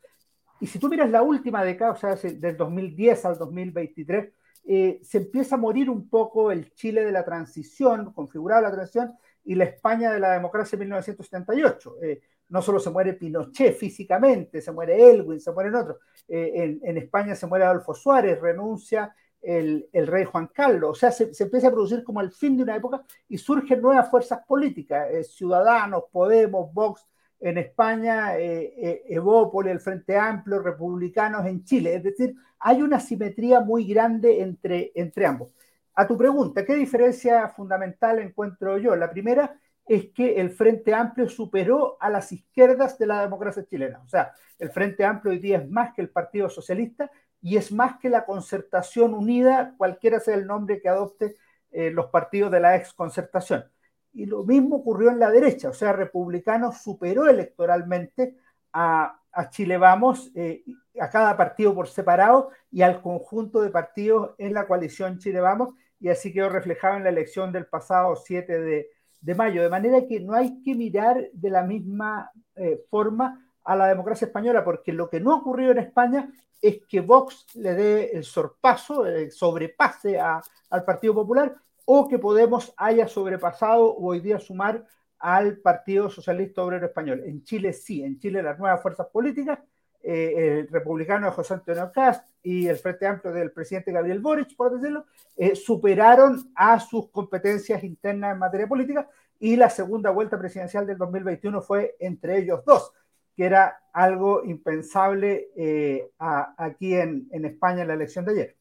Y 0.59 0.67
si 0.67 0.79
tú 0.79 0.89
miras 0.89 1.09
la 1.09 1.21
última 1.21 1.63
década, 1.63 1.91
o 1.91 1.95
sea, 1.95 2.15
del 2.15 2.57
2010 2.57 3.25
al 3.25 3.37
2023, 3.37 4.33
eh, 4.65 4.99
se 5.03 5.17
empieza 5.17 5.55
a 5.55 5.57
morir 5.57 5.89
un 5.89 6.09
poco 6.09 6.51
el 6.51 6.73
Chile 6.73 7.05
de 7.05 7.11
la 7.11 7.23
transición, 7.23 8.11
configurada 8.13 8.61
la 8.61 8.71
transición, 8.71 9.13
y 9.43 9.55
la 9.55 9.65
España 9.65 10.11
de 10.11 10.19
la 10.19 10.31
democracia 10.31 10.77
de 10.77 10.85
1978. 10.85 11.95
Eh, 12.01 12.21
no 12.49 12.61
solo 12.61 12.79
se 12.79 12.89
muere 12.89 13.13
Pinochet 13.13 13.75
físicamente, 13.75 14.61
se 14.61 14.71
muere 14.71 15.09
Elwin, 15.09 15.39
se 15.39 15.51
mueren 15.51 15.75
otros. 15.75 15.97
Eh, 16.27 16.51
en, 16.55 16.79
en, 16.83 16.97
España 16.97 17.35
se 17.35 17.45
muere 17.45 17.65
Adolfo 17.65 17.93
Suárez, 17.93 18.39
renuncia 18.39 19.13
el, 19.43 20.07
rey 20.07 20.25
Juan 20.25 20.47
Carlos. 20.47 20.91
O 20.91 20.95
sea, 20.95 21.11
se, 21.11 21.31
empieza 21.39 21.67
a 21.67 21.71
producir 21.71 22.03
como 22.03 22.21
el 22.21 22.31
fin 22.31 22.57
de 22.57 22.63
una 22.63 22.75
época 22.75 23.03
y 23.27 23.37
surgen 23.37 23.81
nuevas 23.81 24.09
fuerzas 24.09 24.39
políticas, 24.47 25.09
eh, 25.11 25.23
Ciudadanos, 25.23 26.05
Podemos, 26.11 26.73
Vox 26.73 27.05
en 27.39 27.57
España, 27.57 28.37
eh, 28.37 28.73
eh, 28.77 29.03
el 29.09 29.79
Frente 29.79 30.17
Amplio, 30.17 30.59
Republicanos 30.59 31.45
en 31.45 31.63
Chile. 31.65 31.95
Es 31.95 32.03
decir, 32.03 32.33
hay 32.59 32.81
una 32.81 32.99
simetría 32.99 33.59
muy 33.59 33.85
grande 33.85 34.41
entre, 34.41 34.91
entre 34.95 35.25
ambos. 35.25 35.49
A 35.95 36.07
tu 36.07 36.17
pregunta, 36.17 36.65
¿qué 36.65 36.75
diferencia 36.75 37.49
fundamental 37.49 38.19
encuentro 38.19 38.77
yo? 38.77 38.95
La 38.95 39.11
primera 39.11 39.59
es 39.85 40.11
que 40.11 40.39
el 40.39 40.49
Frente 40.51 40.93
Amplio 40.93 41.27
superó 41.27 41.97
a 41.99 42.09
las 42.09 42.31
izquierdas 42.31 42.97
de 42.97 43.07
la 43.07 43.21
democracia 43.21 43.65
chilena. 43.65 43.99
O 43.99 44.07
sea, 44.07 44.31
el 44.57 44.69
Frente 44.69 45.03
Amplio 45.03 45.33
hoy 45.33 45.39
día 45.39 45.57
es 45.57 45.69
más 45.69 45.93
que 45.93 46.01
el 46.01 46.09
Partido 46.09 46.49
Socialista 46.49 47.11
y 47.43 47.57
es 47.57 47.73
más 47.73 47.99
que 47.99 48.09
la 48.09 48.25
concertación 48.25 49.13
unida, 49.13 49.75
cualquiera 49.77 50.21
sea 50.21 50.35
el 50.35 50.47
nombre 50.47 50.81
que 50.81 50.87
adopte 50.87 51.35
eh, 51.71 51.91
los 51.91 52.07
partidos 52.07 52.49
de 52.51 52.61
la 52.61 52.77
ex 52.77 52.93
concertación. 52.93 53.65
Y 54.13 54.25
lo 54.27 54.45
mismo 54.45 54.77
ocurrió 54.77 55.09
en 55.09 55.19
la 55.19 55.29
derecha, 55.29 55.69
o 55.69 55.73
sea, 55.73 55.91
Republicanos 55.91 56.81
superó 56.81 57.27
electoralmente 57.27 58.37
a, 58.71 59.19
Chile 59.49 59.77
Vamos, 59.77 60.31
eh, 60.35 60.63
a 60.99 61.09
cada 61.09 61.35
partido 61.35 61.73
por 61.75 61.87
separado 61.87 62.51
y 62.71 62.81
al 62.83 63.01
conjunto 63.01 63.61
de 63.61 63.71
partidos 63.71 64.35
en 64.37 64.53
la 64.53 64.65
coalición 64.65 65.17
Chile 65.17 65.41
Vamos, 65.41 65.73
y 65.99 66.09
así 66.09 66.31
quedó 66.31 66.49
reflejado 66.49 66.95
en 66.97 67.03
la 67.03 67.09
elección 67.09 67.51
del 67.51 67.65
pasado 67.65 68.15
7 68.15 68.59
de, 68.59 69.35
mayo. 69.35 69.63
De 69.63 69.69
manera 69.69 70.05
que 70.07 70.19
no 70.19 70.33
hay 70.33 70.61
que 70.61 70.75
mirar 70.75 71.29
de 71.33 71.49
la 71.49 71.63
misma 71.63 72.31
eh, 72.55 72.85
forma 72.89 73.43
a 73.63 73.75
la 73.75 73.87
democracia 73.87 74.27
española, 74.27 74.63
porque 74.63 74.93
lo 74.93 75.09
que 75.09 75.19
no 75.19 75.31
ha 75.33 75.37
ocurrido 75.37 75.71
en 75.71 75.79
España 75.79 76.29
es 76.63 76.81
que 76.87 77.01
Vox 77.01 77.45
le 77.55 77.73
dé 77.75 78.11
el 78.13 78.23
sorpaso, 78.23 79.05
el 79.05 79.31
sobrepase 79.31 80.17
al 80.17 80.85
Partido 80.85 81.13
Popular, 81.13 81.53
o 81.83 82.07
que 82.07 82.17
Podemos 82.17 82.73
haya 82.77 83.05
sobrepasado 83.09 83.83
o 83.83 84.07
hoy 84.07 84.21
día 84.21 84.39
sumar 84.39 84.85
al 85.19 85.57
Partido 85.57 86.09
Socialista 86.09 86.63
Obrero 86.63 86.85
Español. 86.85 87.21
En 87.25 87.43
Chile 87.43 87.73
sí, 87.73 88.01
en 88.01 88.17
Chile 88.17 88.41
las 88.41 88.57
nuevas 88.57 88.81
fuerzas 88.81 89.07
políticas, 89.07 89.59
eh, 90.01 90.59
el 90.61 90.67
republicano 90.69 91.27
de 91.27 91.33
José 91.33 91.55
Antonio 91.55 91.91
Cast 91.93 92.25
y 92.41 92.67
el 92.67 92.77
Frente 92.77 93.07
Amplio 93.07 93.33
del 93.33 93.51
presidente 93.51 93.91
Gabriel 93.91 94.19
Boric, 94.19 94.55
por 94.55 94.73
decirlo, 94.73 95.05
eh, 95.35 95.55
superaron 95.55 96.49
a 96.55 96.79
sus 96.79 97.09
competencias 97.09 97.83
internas 97.83 98.33
en 98.33 98.39
materia 98.39 98.67
política 98.67 99.09
y 99.37 99.57
la 99.57 99.69
segunda 99.69 100.11
vuelta 100.11 100.39
presidencial 100.39 100.87
del 100.87 100.97
2021 100.97 101.61
fue 101.61 101.97
entre 101.99 102.37
ellos 102.37 102.63
dos. 102.65 102.93
Que 103.35 103.45
era 103.45 103.81
algo 103.93 104.43
impensable 104.43 105.49
eh, 105.55 106.11
aquí 106.17 106.95
en, 106.95 107.27
España 107.31 107.81
en 107.81 107.87
la 107.87 107.93
elección 107.93 108.25
de 108.25 108.31
ayer. 108.31 108.57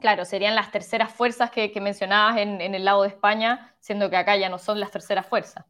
Claro, 0.00 0.24
serían 0.24 0.54
las 0.54 0.70
terceras 0.70 1.12
fuerzas 1.12 1.50
que, 1.50 1.72
mencionabas 1.80 2.38
en, 2.38 2.60
el 2.60 2.84
lado 2.84 3.02
de 3.02 3.08
España, 3.08 3.74
siendo 3.78 4.10
que 4.10 4.16
acá 4.16 4.36
ya 4.36 4.48
no 4.48 4.58
son 4.58 4.80
las 4.80 4.90
terceras 4.90 5.26
fuerzas. 5.26 5.64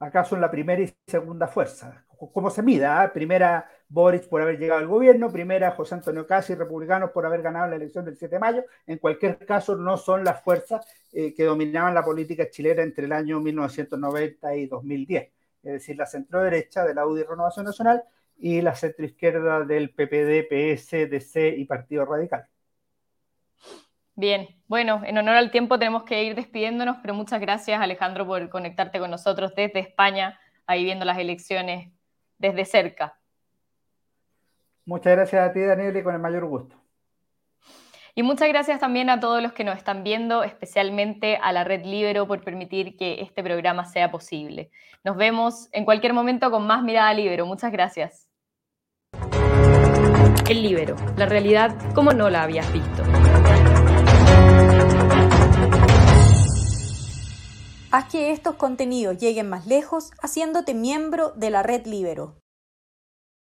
Acá 0.00 0.24
son 0.24 0.40
la 0.40 0.50
primera 0.50 0.82
y 0.82 0.92
segunda 1.06 1.46
fuerza. 1.46 2.04
¿Cómo 2.32 2.50
se 2.50 2.62
mida? 2.62 3.02
Ah? 3.02 3.12
Primera 3.12 3.68
Boric 3.88 4.28
por 4.28 4.42
haber 4.42 4.58
llegado 4.58 4.80
al 4.80 4.86
gobierno, 4.86 5.30
primera 5.30 5.70
José 5.72 5.94
Antonio 5.94 6.26
Casi, 6.26 6.54
republicanos 6.54 7.10
por 7.10 7.26
haber 7.26 7.42
ganado 7.42 7.68
la 7.68 7.76
elección 7.76 8.04
del 8.04 8.16
7 8.16 8.36
de 8.36 8.40
mayo. 8.40 8.64
En 8.86 8.98
cualquier 8.98 9.38
caso, 9.44 9.76
no 9.76 9.96
son 9.96 10.24
las 10.24 10.42
fuerzas 10.42 10.86
eh, 11.12 11.34
que 11.34 11.44
dominaban 11.44 11.94
la 11.94 12.04
política 12.04 12.48
chilena 12.50 12.82
entre 12.82 13.06
el 13.06 13.12
año 13.12 13.40
1990 13.40 14.56
y 14.56 14.66
2010 14.66 15.30
es 15.62 15.72
decir, 15.72 15.96
la 15.96 16.06
centro-derecha 16.06 16.84
de 16.84 16.94
la 16.94 17.06
UDI 17.06 17.24
Renovación 17.24 17.64
Nacional 17.66 18.02
y 18.38 18.60
la 18.60 18.74
centro-izquierda 18.74 19.64
del 19.64 19.90
PPD, 19.90 20.48
PS, 20.48 21.08
DC 21.08 21.48
y 21.56 21.64
Partido 21.64 22.04
Radical. 22.04 22.46
Bien, 24.14 24.48
bueno, 24.66 25.02
en 25.04 25.16
honor 25.16 25.36
al 25.36 25.50
tiempo 25.50 25.78
tenemos 25.78 26.02
que 26.02 26.22
ir 26.22 26.34
despidiéndonos, 26.34 26.98
pero 27.00 27.14
muchas 27.14 27.40
gracias 27.40 27.80
Alejandro 27.80 28.26
por 28.26 28.48
conectarte 28.50 28.98
con 28.98 29.10
nosotros 29.10 29.54
desde 29.54 29.80
España, 29.80 30.38
ahí 30.66 30.84
viendo 30.84 31.04
las 31.04 31.18
elecciones 31.18 31.90
desde 32.38 32.64
cerca. 32.64 33.18
Muchas 34.84 35.14
gracias 35.14 35.48
a 35.48 35.52
ti, 35.52 35.60
Daniel, 35.60 35.96
y 35.96 36.02
con 36.02 36.14
el 36.14 36.20
mayor 36.20 36.44
gusto. 36.44 36.81
Y 38.14 38.22
muchas 38.22 38.48
gracias 38.48 38.78
también 38.78 39.08
a 39.08 39.20
todos 39.20 39.42
los 39.42 39.54
que 39.54 39.64
nos 39.64 39.78
están 39.78 40.04
viendo, 40.04 40.42
especialmente 40.42 41.38
a 41.38 41.50
la 41.52 41.64
Red 41.64 41.86
Libero 41.86 42.26
por 42.26 42.44
permitir 42.44 42.94
que 42.98 43.22
este 43.22 43.42
programa 43.42 43.86
sea 43.86 44.10
posible. 44.10 44.70
Nos 45.02 45.16
vemos 45.16 45.70
en 45.72 45.86
cualquier 45.86 46.12
momento 46.12 46.50
con 46.50 46.66
más 46.66 46.82
Mirada 46.82 47.14
Libero. 47.14 47.46
Muchas 47.46 47.72
gracias. 47.72 48.28
El 50.46 50.62
Libero, 50.62 50.94
la 51.16 51.24
realidad 51.24 51.74
como 51.94 52.12
no 52.12 52.28
la 52.28 52.42
habías 52.42 52.70
visto. 52.70 53.02
Haz 57.90 58.10
que 58.10 58.30
estos 58.30 58.56
contenidos 58.56 59.16
lleguen 59.16 59.48
más 59.48 59.66
lejos 59.66 60.10
haciéndote 60.22 60.74
miembro 60.74 61.30
de 61.30 61.48
la 61.48 61.62
Red 61.62 61.86
Libero. 61.86 62.41